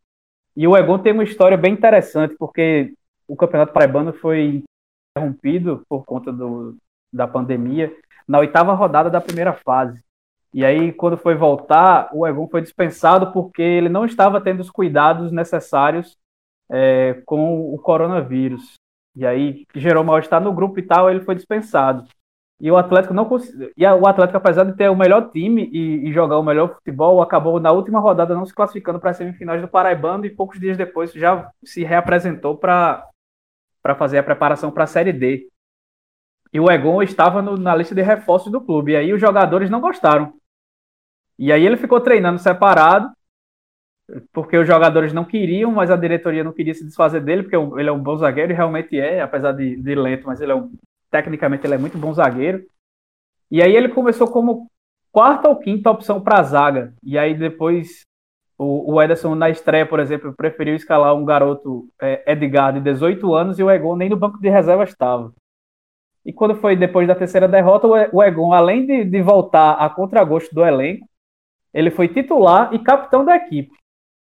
[0.55, 2.93] E o Egon tem uma história bem interessante, porque
[3.28, 4.63] o Campeonato Paraibano foi
[5.18, 6.76] interrompido por conta do,
[7.13, 7.95] da pandemia
[8.28, 10.03] na oitava rodada da primeira fase.
[10.53, 14.69] E aí, quando foi voltar, o Egon foi dispensado porque ele não estava tendo os
[14.69, 16.17] cuidados necessários
[16.69, 18.76] é, com o coronavírus.
[19.15, 22.07] E aí gerou mal-estar no grupo e tal, ele foi dispensado.
[22.59, 23.71] E o Atlético não conseguiu.
[23.76, 27.21] E o Atlético, apesar de ter o melhor time e, e, jogar o melhor futebol,
[27.21, 30.78] acabou na última rodada não se classificando para as semifinais do Paraibano e poucos dias
[30.78, 33.03] depois já se reapresentou para
[33.97, 35.49] fazer a preparação para a Série D.
[36.56, 38.93] E o Egon estava no, na lista de reforços do clube.
[38.93, 40.36] E aí os jogadores não gostaram.
[41.38, 43.12] E aí ele ficou treinando separado
[44.32, 47.89] porque os jogadores não queriam, mas a diretoria não queria se desfazer dele, porque ele
[47.89, 50.72] é um bom zagueiro e realmente é, apesar de, de lento, mas ele é um,
[51.12, 52.66] tecnicamente ele é muito bom zagueiro.
[53.51, 54.72] E aí ele começou como
[55.12, 56.93] quarta ou quinta opção para a zaga.
[57.03, 58.06] E aí depois
[58.58, 63.60] o, Ederson na estreia, por exemplo, preferiu escalar um garoto é, Edgar de 18 anos
[63.60, 65.34] e o Egon nem no banco de reserva estava.
[66.26, 70.53] E quando foi depois da terceira derrota, o Egon, além de, de voltar a contragosto
[70.55, 71.07] do elenco,
[71.73, 73.71] ele foi titular e capitão da equipe.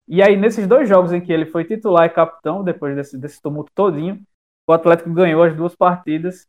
[0.08, 3.42] E aí, nesses dois jogos em que ele foi titular e capitão, depois desse, desse
[3.42, 4.20] tumulto todinho,
[4.68, 6.46] o Atlético ganhou as duas partidas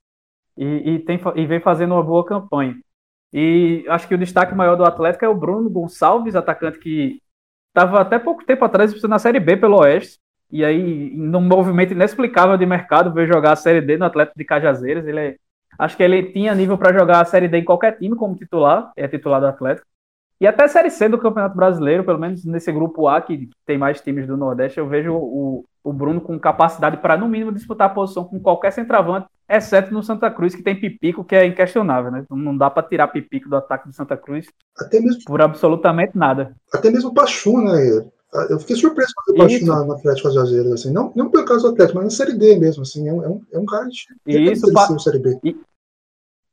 [0.57, 2.77] e, e, tem, e vem fazendo uma boa campanha.
[3.33, 7.21] E acho que o destaque maior do Atlético é o Bruno Gonçalves, atacante que
[7.69, 10.19] estava até pouco tempo atrás na Série B pelo Oeste.
[10.51, 14.45] E aí, num movimento inexplicável de mercado, veio jogar a Série D no Atlético de
[14.45, 15.07] Cajazeiras.
[15.07, 15.37] Ele é,
[15.79, 18.93] acho que ele tinha nível para jogar a Série D em qualquer time como titular,
[18.97, 19.87] é titular do Atlético.
[20.41, 23.79] E até a Série C do Campeonato Brasileiro, pelo menos nesse grupo A, que tem
[23.79, 27.89] mais times do Nordeste, eu vejo o, o Bruno com capacidade para, no mínimo, disputar
[27.89, 32.11] a posição com qualquer centroavante, exceto no Santa Cruz, que tem Pipico, que é inquestionável,
[32.11, 32.25] né?
[32.31, 34.47] Não dá para tirar Pipico do ataque do Santa Cruz
[34.77, 36.55] até mesmo, por absolutamente nada.
[36.73, 38.05] Até mesmo o Pachu, né?
[38.51, 40.93] Eu fiquei surpreso com o Pachu na, no Atlético Às assim.
[40.93, 43.09] Não, não pelo caso do Atlético, mas na Série D mesmo, assim.
[43.09, 43.23] É um,
[43.53, 44.07] é um é cara de...
[44.27, 44.99] Isso, pa...
[44.99, 45.39] Série B.
[45.45, 45.57] E,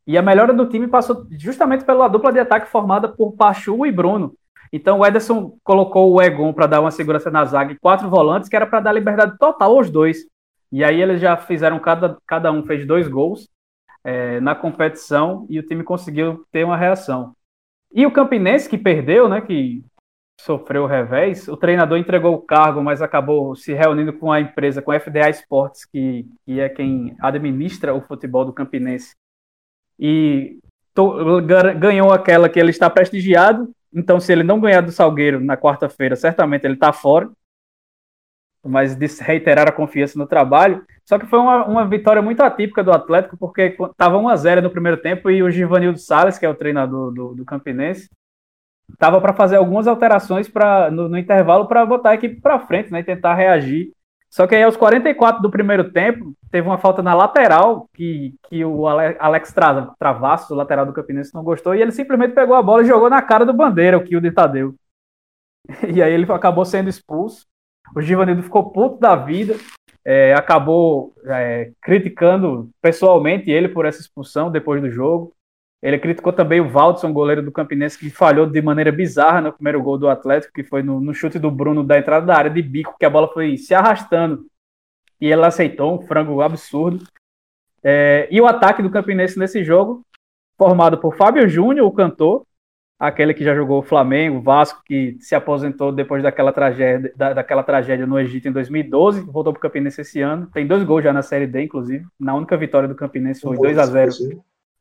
[0.05, 3.91] e a melhora do time passou justamente pela dupla de ataque formada por Pachu e
[3.91, 4.33] Bruno.
[4.71, 8.47] Então o Ederson colocou o Egon para dar uma segurança na zaga e quatro volantes,
[8.47, 10.19] que era para dar liberdade total aos dois.
[10.71, 13.49] E aí eles já fizeram, cada, cada um fez dois gols
[14.03, 17.35] é, na competição e o time conseguiu ter uma reação.
[17.93, 19.83] E o Campinense, que perdeu, né, que
[20.45, 24.81] sofreu o revés, o treinador entregou o cargo, mas acabou se reunindo com a empresa,
[24.81, 29.15] com a FDA Esportes, que, que é quem administra o futebol do Campinense.
[29.99, 30.59] E
[30.93, 31.41] to,
[31.79, 36.15] ganhou aquela que ele está prestigiado, então, se ele não ganhar do Salgueiro na quarta-feira,
[36.15, 37.29] certamente ele está fora.
[38.63, 40.85] Mas reiterar a confiança no trabalho.
[41.03, 45.01] Só que foi uma, uma vitória muito atípica do Atlético, porque estava 1x0 no primeiro
[45.01, 48.07] tempo e o Givanildo Salles, que é o treinador do, do Campinense,
[48.93, 52.91] estava para fazer algumas alterações pra, no, no intervalo para botar a equipe para frente
[52.91, 53.91] né, e tentar reagir
[54.31, 58.63] só que aí aos 44 do primeiro tempo, teve uma falta na lateral, que, que
[58.63, 59.53] o Alex
[59.99, 63.09] Travasso, o lateral do Campinense, não gostou, e ele simplesmente pegou a bola e jogou
[63.09, 64.73] na cara do Bandeira, o Kilde Tadeu.
[65.93, 67.45] E aí ele acabou sendo expulso.
[67.95, 69.55] O Givanildo ficou puto da vida,
[70.03, 75.33] é, acabou é, criticando pessoalmente ele por essa expulsão depois do jogo.
[75.81, 79.81] Ele criticou também o Valdson, goleiro do Campinense, que falhou de maneira bizarra no primeiro
[79.81, 82.61] gol do Atlético, que foi no, no, chute do Bruno da entrada da área de
[82.61, 84.45] bico, que a bola foi se arrastando.
[85.19, 87.03] E ele aceitou um frango absurdo.
[87.83, 90.05] É, e o ataque do Campinense nesse jogo,
[90.55, 92.43] formado por Fábio Júnior, o cantor,
[92.99, 97.63] aquele que já jogou o Flamengo, Vasco, que se aposentou depois daquela tragédia, da, daquela
[97.63, 100.47] tragédia no Egito em 2012, voltou para o Campinense esse ano.
[100.53, 102.05] Tem dois gols já na Série D, inclusive.
[102.19, 104.11] Na única vitória do Campinense foi 2 a 0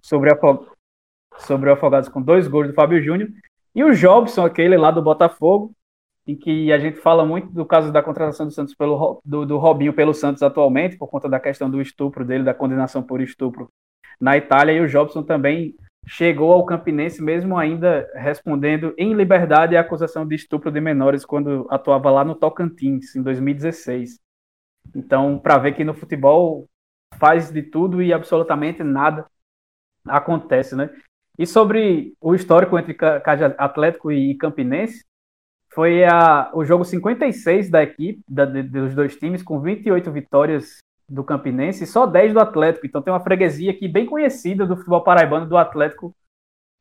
[0.03, 0.36] sobre a,
[1.43, 3.30] sobre o Afogados com dois gols do Fábio Júnior.
[3.74, 5.72] E o Jobson, aquele lá do Botafogo,
[6.26, 9.59] em que a gente fala muito do caso da contratação do Santos pelo do, do
[9.59, 13.68] Robinho pelo Santos atualmente, por conta da questão do estupro dele, da condenação por estupro
[14.20, 15.74] na Itália, e o Jobson também
[16.07, 21.66] chegou ao Campinense, mesmo ainda respondendo em liberdade a acusação de estupro de menores quando
[21.70, 24.18] atuava lá no Tocantins, em 2016.
[24.95, 26.68] Então, para ver que no futebol
[27.18, 29.26] faz de tudo e absolutamente nada
[30.07, 30.91] acontece, né?
[31.41, 32.95] E sobre o histórico entre
[33.57, 35.07] Atlético e Campinense,
[35.72, 41.24] foi a, o jogo 56 da equipe, da, dos dois times, com 28 vitórias do
[41.24, 42.86] Campinense e só 10 do Atlético.
[42.86, 46.14] Então tem uma freguesia aqui bem conhecida do futebol paraibano do Atlético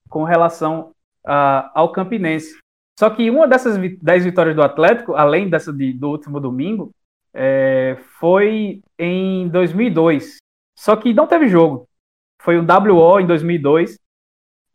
[0.10, 0.92] com relação
[1.26, 2.60] a, ao Campinense.
[3.00, 6.92] Só que uma dessas 10 vitórias do Atlético, além dessa de, do último domingo,
[7.34, 10.36] é, foi em 2002.
[10.78, 11.88] Só que não teve jogo.
[12.42, 13.98] Foi um WO em 2002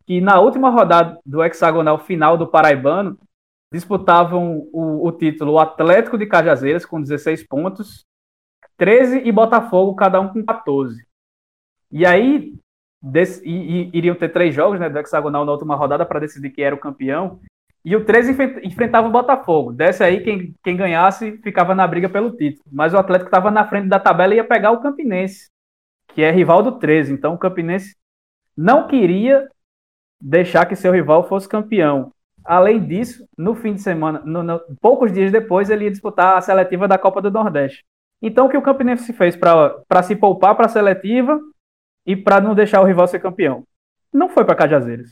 [0.05, 3.17] que na última rodada do hexagonal final do Paraibano
[3.71, 8.05] disputavam o, o título o Atlético de Cajazeiras com 16 pontos,
[8.77, 11.05] 13 e Botafogo, cada um com 14.
[11.91, 12.53] E aí
[13.43, 16.79] iriam ter três jogos né, do hexagonal na última rodada para decidir quem era o
[16.79, 17.39] campeão.
[17.83, 19.71] E o 13 enfrentava o Botafogo.
[19.71, 22.65] Desse aí, quem, quem ganhasse ficava na briga pelo título.
[22.71, 25.51] Mas o Atlético estava na frente da tabela e ia pegar o Campinense,
[26.07, 27.13] que é rival do 13.
[27.13, 27.95] Então o Campinense
[28.57, 29.47] não queria
[30.25, 32.11] deixar que seu rival fosse campeão.
[32.43, 36.41] Além disso, no fim de semana, no, no, poucos dias depois, ele ia disputar a
[36.41, 37.83] seletiva da Copa do Nordeste.
[38.21, 41.39] Então, o que o Campinense fez para se poupar para a seletiva
[42.05, 43.63] e para não deixar o rival ser campeão?
[44.11, 45.11] Não foi para Cajazeiras.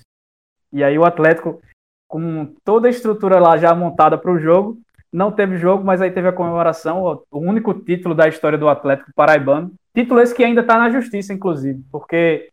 [0.72, 1.62] E aí o Atlético,
[2.08, 4.80] com toda a estrutura lá já montada para o jogo,
[5.12, 9.12] não teve jogo, mas aí teve a comemoração, o único título da história do Atlético
[9.16, 9.72] paraibano.
[9.94, 12.50] Título esse que ainda está na justiça, inclusive, porque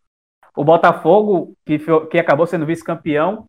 [0.56, 1.78] o Botafogo, que,
[2.10, 3.46] que acabou sendo vice-campeão,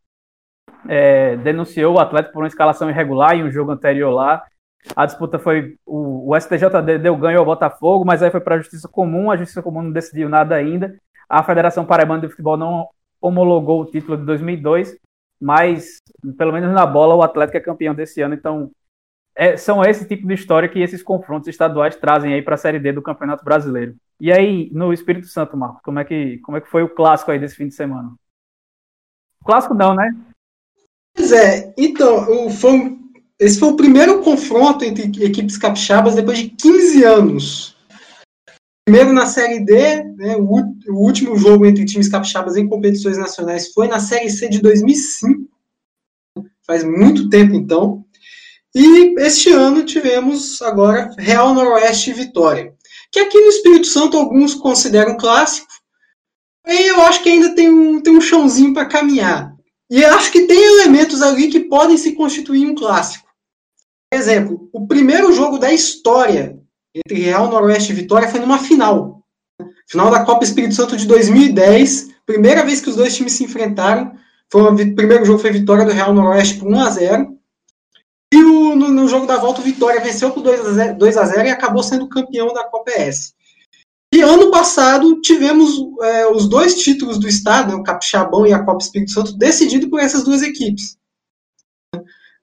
[0.88, 4.44] é, denunciou o Atlético por uma escalação irregular em um jogo anterior lá.
[4.96, 5.76] A disputa foi.
[5.86, 9.30] O, o STJD deu ganho ao Botafogo, mas aí foi para a Justiça Comum.
[9.30, 10.96] A Justiça Comum não decidiu nada ainda.
[11.30, 12.88] A Federação Paraibana de Futebol não
[13.22, 14.98] homologou o título de 2002,
[15.40, 15.98] mas
[16.38, 18.34] pelo menos na bola o Atlético é campeão desse ano.
[18.34, 18.72] Então,
[19.36, 22.80] é, são esse tipo de história que esses confrontos estaduais trazem aí para a Série
[22.80, 23.96] D do Campeonato Brasileiro.
[24.20, 27.32] E aí, no Espírito Santo, Marcos, como é que, como é que foi o clássico
[27.32, 28.14] aí desse fim de semana?
[29.44, 30.16] Clássico não, né?
[31.16, 32.98] Pois é, então, foi,
[33.40, 37.76] esse foi o primeiro confronto entre equipes capixabas depois de 15 anos.
[38.86, 40.56] Primeiro na Série D, né, o,
[40.90, 45.50] o, último jogo entre times capixabas em competições nacionais foi na Série C de 2005.
[46.66, 48.06] faz muito tempo então.
[48.74, 52.74] E este ano tivemos agora Real Noroeste e Vitória,
[53.12, 55.68] que aqui no Espírito Santo alguns consideram clássico,
[56.66, 59.54] e eu acho que ainda tem um, tem um chãozinho para caminhar.
[59.90, 63.28] E eu acho que tem elementos ali que podem se constituir um clássico.
[64.10, 66.58] Por exemplo, o primeiro jogo da história
[66.96, 69.22] entre Real Noroeste e Vitória foi numa final.
[69.90, 74.14] Final da Copa Espírito Santo de 2010, primeira vez que os dois times se enfrentaram.
[74.50, 77.41] Foi o primeiro jogo foi vitória do Real Noroeste por 1 a 0
[78.34, 81.18] E o, no, no, jogo da volta, o Vitória venceu por 2 a, 0, 2
[81.18, 83.34] a 0 e acabou sendo campeão da Copa S.
[84.14, 85.72] E ano passado tivemos
[86.02, 89.90] é, os dois títulos do estado, né, o Capixabão e a Copa Espírito Santo, decidido
[89.90, 90.98] por essas duas equipes.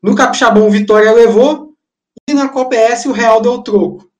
[0.03, 1.74] No Capixabão, o Vitória levou
[2.28, 4.11] e na Copa S o Real deu troco.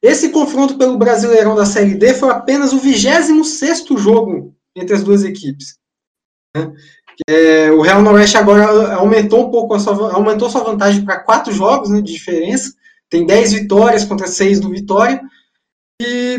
[0.00, 5.24] Esse confronto pelo Brasileirão da Série D foi apenas o 26 jogo entre as duas
[5.24, 5.78] equipes.
[7.26, 11.52] É, o Real Noroeste agora aumentou um pouco a sua, aumentou sua vantagem para quatro
[11.52, 12.74] jogos né, de diferença.
[13.10, 15.20] Tem 10 vitórias contra 6 do Vitória.
[16.00, 16.38] E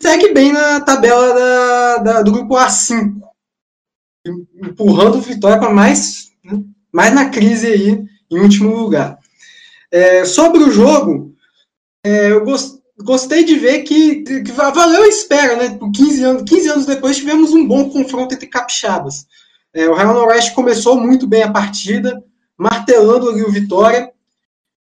[0.00, 3.14] segue bem na tabela da, da, do grupo A5.
[4.62, 9.18] Empurrando o Vitória para mais, né, mais na crise aí, em último lugar.
[9.90, 11.34] É, sobre o jogo,
[12.04, 15.76] é, eu gost, gostei de ver que, que, valeu a espera, né?
[15.78, 19.26] Por 15 anos, 15 anos depois tivemos um bom confronto entre capixabas.
[19.74, 22.22] É, o Real Noroeste começou muito bem a partida,
[22.56, 24.10] martelando ali o Vitória.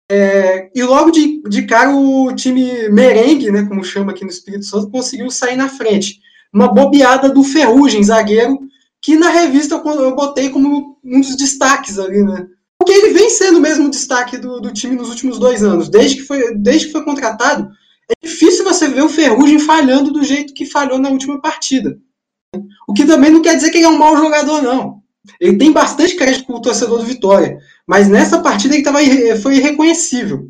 [0.10, 4.66] É, e logo de, de cara o time merengue, né, como chama aqui no Espírito
[4.66, 6.20] Santo, conseguiu sair na frente.
[6.54, 8.60] Uma bobeada do Ferrugem, zagueiro,
[9.02, 12.48] que na revista eu botei como um dos destaques ali, né?
[12.78, 15.90] Porque ele vem sendo o mesmo destaque do, do time nos últimos dois anos.
[15.90, 17.70] Desde que, foi, desde que foi contratado,
[18.10, 21.98] é difícil você ver o Ferrugem falhando do jeito que falhou na última partida.
[22.88, 25.02] O que também não quer dizer que ele é um mau jogador, não.
[25.40, 27.60] Ele tem bastante crédito com o torcedor do Vitória.
[27.88, 29.00] Mas nessa partida ele tava,
[29.42, 30.50] foi irreconhecível.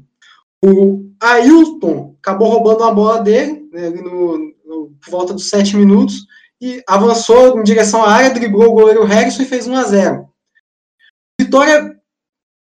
[0.64, 6.26] O Ailton acabou roubando uma bola dele, né, no, no, por volta dos sete minutos,
[6.62, 10.30] e avançou em direção à área, driblou o goleiro Harrison e fez 1 a 0
[11.39, 11.99] Vitória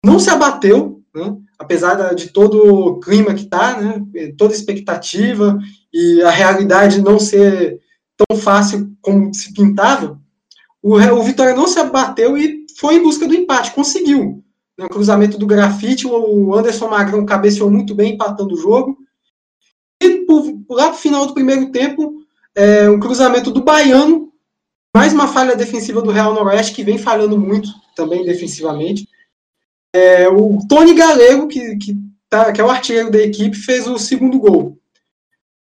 [0.04, 4.04] não se abateu, né, apesar de todo o clima que está, né,
[4.36, 5.58] toda a expectativa
[5.92, 7.80] e a realidade não ser
[8.16, 10.20] tão fácil como se pintava,
[10.82, 14.44] o, o Vitória não se abateu e foi em busca do empate, conseguiu.
[14.76, 18.98] No cruzamento do grafite, o Anderson Magrão cabeceou muito bem, empatando o jogo.
[20.02, 24.32] E por, lá no final do primeiro tempo, é, um cruzamento do Baiano,
[24.94, 29.08] mais uma falha defensiva do Real Noroeste, que vem falhando muito também defensivamente.
[29.94, 31.96] É, o Tony Galego, que, que,
[32.28, 34.78] tá, que é o artilheiro da equipe, fez o segundo gol.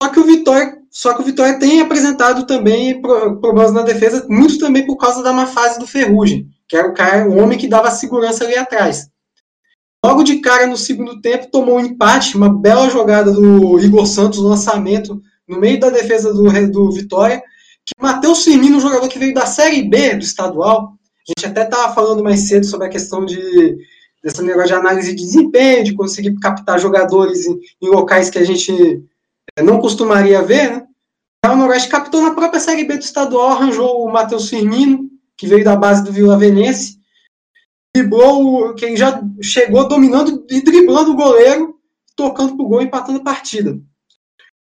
[0.02, 4.58] Só que o Vitória, só que o Vitória tem apresentado também problemas na defesa, muito
[4.58, 7.68] também por causa da má fase do Ferrugem que era o cara, o homem que
[7.68, 9.08] dava segurança ali atrás.
[10.04, 14.38] Logo de cara no segundo tempo tomou um empate, uma bela jogada do Igor Santos,
[14.38, 17.42] lançamento no meio da defesa do, do Vitória,
[17.86, 20.94] que Matheus Firmino, um jogador que veio da Série B do estadual,
[21.26, 23.76] a gente até estava falando mais cedo sobre a questão de
[24.22, 28.44] dessa negócio de análise de desempenho, de conseguir captar jogadores em, em locais que a
[28.44, 28.72] gente
[29.62, 30.86] não costumaria ver, né?
[31.46, 35.64] O Noroeste captou na própria Série B do estadual, arranjou o Matheus Firmino, que veio
[35.64, 36.98] da base do Vila Venense,
[37.94, 41.78] driblou, quem já chegou dominando e driblando o goleiro,
[42.16, 43.78] tocando pro gol, empatando a partida.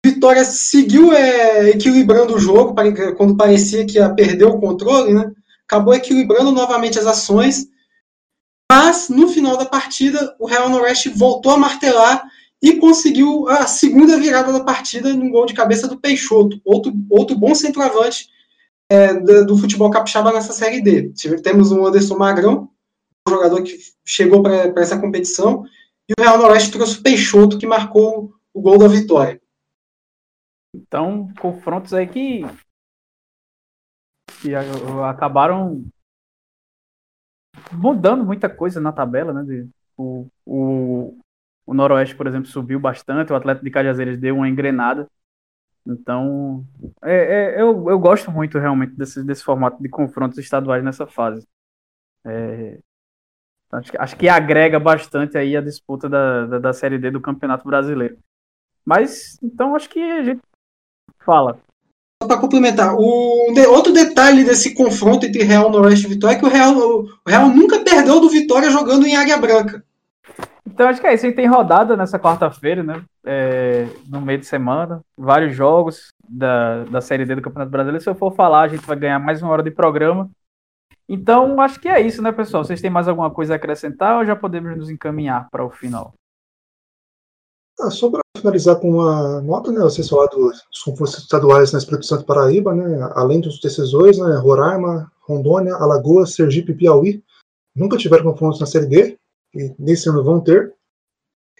[0.06, 2.76] Vitória seguiu é, equilibrando o jogo,
[3.18, 5.32] quando parecia que ia perder o controle, né?
[5.70, 7.68] acabou equilibrando novamente as ações,
[8.72, 12.24] mas no final da partida o Real Noroeste voltou a martelar
[12.62, 17.38] e conseguiu a segunda virada da partida num gol de cabeça do Peixoto, outro, outro
[17.38, 18.30] bom centroavante
[18.90, 21.14] é, do, do, futebol capixaba nessa Série D.
[21.42, 22.70] Temos um Anderson Magrão,
[23.28, 25.64] um jogador que chegou para essa competição,
[26.10, 29.40] e o Real Noroeste trouxe o Peixoto, que marcou o gol da vitória.
[30.76, 32.42] Então, confrontos aí que,
[34.42, 34.54] que
[35.08, 35.86] acabaram
[37.72, 39.68] mudando muita coisa na tabela, né?
[39.98, 41.19] O, o,
[41.70, 45.08] o Noroeste, por exemplo, subiu bastante, o Atlético de Cajazeiras deu uma engrenada.
[45.86, 46.66] Então,
[47.04, 47.14] é,
[47.58, 51.48] é, eu, eu gosto muito realmente desse, desse formato de confrontos estaduais nessa fase.
[52.26, 52.80] É,
[53.72, 57.22] acho, que, acho que agrega bastante aí a disputa da, da, da Série D do
[57.22, 58.18] Campeonato Brasileiro.
[58.84, 60.42] Mas, então, acho que a gente
[61.24, 61.60] fala.
[62.20, 66.46] Para complementar, o de, outro detalhe desse confronto entre Real Noroeste e Vitória é que
[66.46, 69.86] o Real, o Real nunca perdeu do Vitória jogando em área branca.
[70.72, 71.26] Então acho que é isso.
[71.26, 73.04] A gente tem rodada nessa quarta-feira, né?
[73.26, 75.02] É, no meio de semana.
[75.18, 78.04] Vários jogos da, da Série D do Campeonato Brasileiro.
[78.04, 80.30] Se eu for falar, a gente vai ganhar mais uma hora de programa.
[81.08, 82.64] Então, acho que é isso, né, pessoal?
[82.64, 86.14] Vocês têm mais alguma coisa a acrescentar ou já podemos nos encaminhar para o final?
[87.80, 89.80] Ah, só para finalizar com uma nota, né?
[89.80, 93.10] Vocês falaram dos confrontos estaduais na Espírito Santo Paraíba, né?
[93.16, 94.36] Além dos decisões, né?
[94.38, 97.24] Roraima, Rondônia, Alagoas, Sergipe e Piauí
[97.76, 99.18] nunca tiveram confrontos na Série D
[99.54, 100.74] e nesse ano vão ter.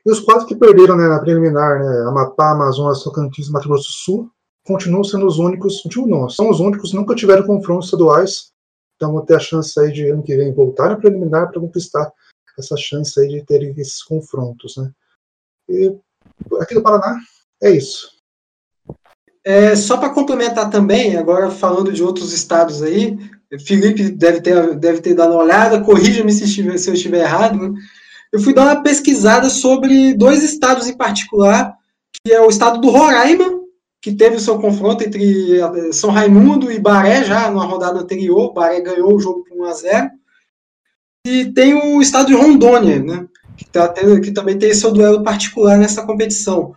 [0.06, 2.08] E os quatro que perderam né, na preliminar, né?
[2.08, 4.32] Amapá, Amazonas, Tocantins e Mato Grosso do Sul,
[4.66, 8.54] continuam sendo os únicos, não, são os únicos que nunca tiveram confrontos estaduais
[9.00, 12.12] então vão ter a chance aí de ano que vem voltar a preliminar para conquistar
[12.58, 14.92] essa chance aí de ter esses confrontos, né?
[15.70, 15.98] E
[16.60, 17.18] aqui no Paraná
[17.64, 18.12] é isso.
[19.42, 23.18] É, só para complementar também, agora falando de outros estados aí,
[23.58, 27.58] Felipe deve ter, deve ter dado uma olhada, corrija-me se, se, eu estiver errado.
[27.58, 27.80] Né?
[28.32, 31.76] Eu fui dar uma pesquisada sobre dois estados em particular,
[32.24, 33.60] que é o estado do Roraima
[34.02, 38.54] que teve o seu confronto entre eh, São Raimundo e Baré já na rodada anterior.
[38.54, 40.10] Baré ganhou o jogo por 1 a 0
[41.28, 43.26] E tem o estado de Rondônia, né,
[43.58, 46.74] que, tá tendo, que também tem seu duelo particular nessa competição.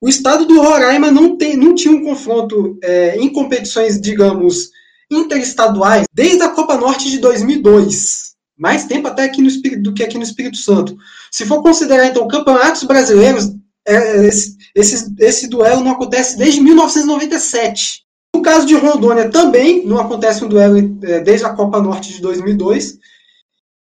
[0.00, 4.70] O estado do Roraima não, tem, não tinha um confronto é, em competições, digamos,
[5.10, 8.34] interestaduais desde a Copa Norte de 2002.
[8.58, 9.50] Mais tempo até aqui no,
[9.82, 10.96] do que aqui no Espírito Santo.
[11.30, 13.52] Se for considerar, então, campeonatos brasileiros,
[13.86, 18.06] é, esse, esse, esse duelo não acontece desde 1997.
[18.34, 22.20] No caso de Rondônia também não acontece um duelo é, desde a Copa Norte de
[22.20, 22.98] 2002.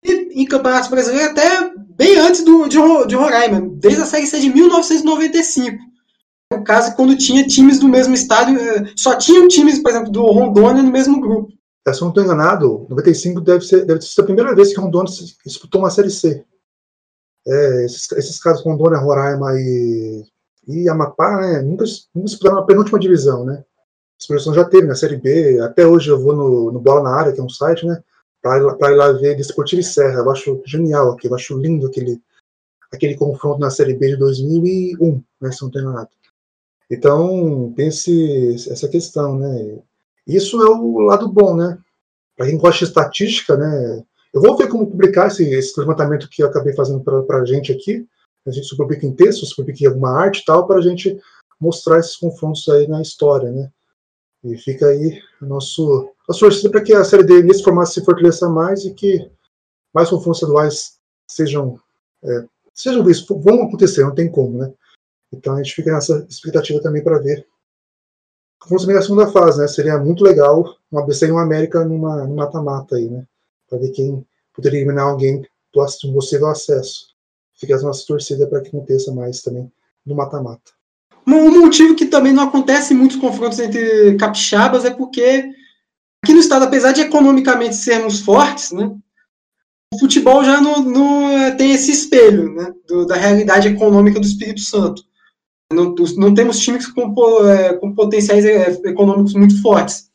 [0.02, 4.40] E em campeonatos brasileiros até bem antes do, de, de Roraima, desde a Série C
[4.40, 5.78] de 1995.
[6.52, 10.26] No caso, quando tinha times do mesmo estádio, é, só tinham times, por exemplo, do
[10.26, 11.52] Rondônia no mesmo grupo.
[11.86, 14.80] É, se eu não estou enganado, 95 deve ser, deve ser a primeira vez que
[14.80, 15.10] Rondônia
[15.46, 16.44] disputou uma Série C.
[17.46, 20.24] É, esses, esses, casos Rondônia, Roraima e,
[20.66, 21.84] e Amapá, né, nunca,
[22.14, 23.64] nunca disputaram a penúltima divisão, né?
[23.64, 27.14] A expressão já teve na Série B, até hoje eu vou no, no Bola na
[27.14, 28.02] Área, que é um site, né?
[28.42, 32.20] Para ir lá ver Desportivo e Serra, eu acho genial aquilo, eu acho lindo aquele,
[32.92, 36.08] aquele confronto na Série B de 2001, né, se não tem nada.
[36.90, 39.78] Então, esse, essa questão, né?
[40.26, 41.78] Isso é o lado bom, né?
[42.36, 44.02] Para quem gosta de estatística, né?
[44.34, 47.70] Eu vou ver como publicar esse, esse levantamento que eu acabei fazendo para a gente
[47.72, 48.06] aqui.
[48.46, 51.18] A gente publica em textos, publica em alguma arte e tal, para a gente
[51.60, 53.70] mostrar esses confrontos aí na história, né?
[54.42, 58.04] E fica aí a nosso, a torcida para que a série D nesse formato se
[58.04, 59.30] fortaleça mais e que
[59.92, 61.78] mais confrontos estaduais sejam,
[62.24, 64.72] é, sejam vistos, vão acontecer, não tem como, né?
[65.32, 67.46] Então a gente fica nessa expectativa também para ver.
[68.58, 69.68] Confrontos também na segunda fase, né?
[69.68, 73.24] Seria muito legal uma ABC e uma América numa mata-mata aí, né?
[73.70, 77.06] para ver quem poderia eliminar alguém do possível acesso.
[77.54, 79.70] Fica as nossas torcidas para que aconteça mais também
[80.04, 80.72] no mata-mata.
[81.26, 85.44] Um motivo que também não acontece muitos confrontos entre capixabas é porque
[86.22, 88.92] aqui no estado, apesar de economicamente sermos fortes, né,
[89.94, 94.26] o futebol já não, não é, tem esse espelho né, do, da realidade econômica do
[94.26, 95.04] Espírito Santo.
[95.72, 97.14] Não, não temos times com,
[97.48, 100.10] é, com potenciais é, econômicos muito fortes.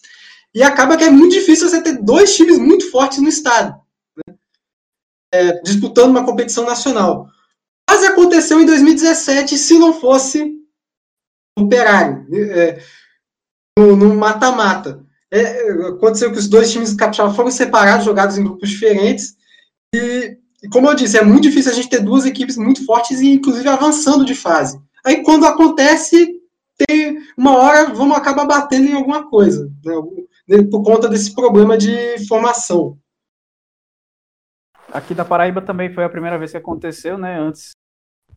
[0.53, 3.75] E acaba que é muito difícil você ter dois times muito fortes no estado,
[4.17, 4.35] né?
[5.33, 7.29] é, disputando uma competição nacional.
[7.89, 10.55] Quase aconteceu em 2017 se não fosse
[11.57, 12.81] Operário, é,
[13.79, 15.01] no mata-mata.
[15.31, 19.37] É, aconteceu que os dois times capixaba foram separados, jogados em grupos diferentes.
[19.93, 20.37] E,
[20.69, 23.69] como eu disse, é muito difícil a gente ter duas equipes muito fortes e, inclusive,
[23.69, 24.77] avançando de fase.
[25.05, 26.41] Aí, quando acontece,
[26.87, 29.71] tem uma hora vamos acabar batendo em alguma coisa.
[29.83, 30.63] Né?
[30.69, 32.97] por conta desse problema de formação.
[34.91, 37.39] Aqui da Paraíba também foi a primeira vez que aconteceu, né?
[37.39, 37.71] Antes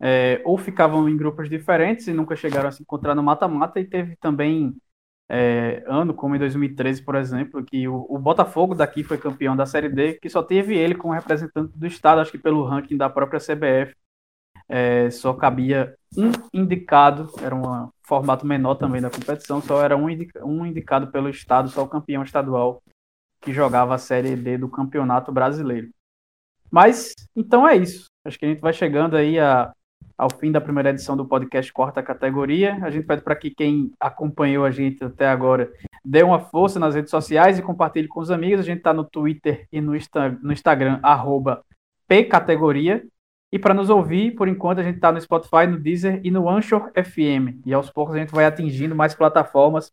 [0.01, 3.85] é, ou ficavam em grupos diferentes e nunca chegaram a se encontrar no mata-mata, e
[3.85, 4.75] teve também
[5.29, 9.67] é, ano, como em 2013, por exemplo, que o, o, Botafogo daqui foi campeão da
[9.67, 13.11] Série D, que só teve ele como representante do estado, acho que pelo ranking da
[13.11, 13.95] própria CBF,
[14.69, 20.09] é, só cabia um indicado, era um formato menor também da competição, só era um,
[20.09, 22.83] indica, um indicado pelo estado, só o campeão estadual
[23.41, 25.91] que jogava a Série D do Campeonato Brasileiro.
[26.71, 28.07] Mas, então é isso.
[28.25, 29.73] Acho que a gente vai chegando aí a,
[30.17, 32.79] ao fim da primeira edição do podcast Quarta Categoria.
[32.83, 35.73] A gente pede para que quem acompanhou a gente até agora
[36.05, 38.61] dê uma força nas redes sociais e compartilhe com os amigos.
[38.61, 41.65] A gente está no Twitter e no, Insta, no Instagram, arroba
[42.07, 43.07] pcategoria.
[43.51, 46.49] E para nos ouvir, por enquanto, a gente está no Spotify, no Deezer e no
[46.49, 47.65] Anchor FM.
[47.65, 49.91] E aos poucos a gente vai atingindo mais plataformas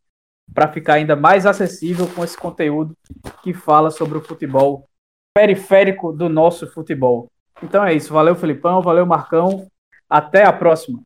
[0.53, 2.95] para ficar ainda mais acessível com esse conteúdo
[3.41, 4.87] que fala sobre o futebol
[5.33, 7.29] periférico do nosso futebol.
[7.63, 8.13] Então é isso.
[8.13, 8.81] Valeu, Felipão.
[8.81, 9.67] Valeu, Marcão.
[10.09, 11.01] Até a próxima.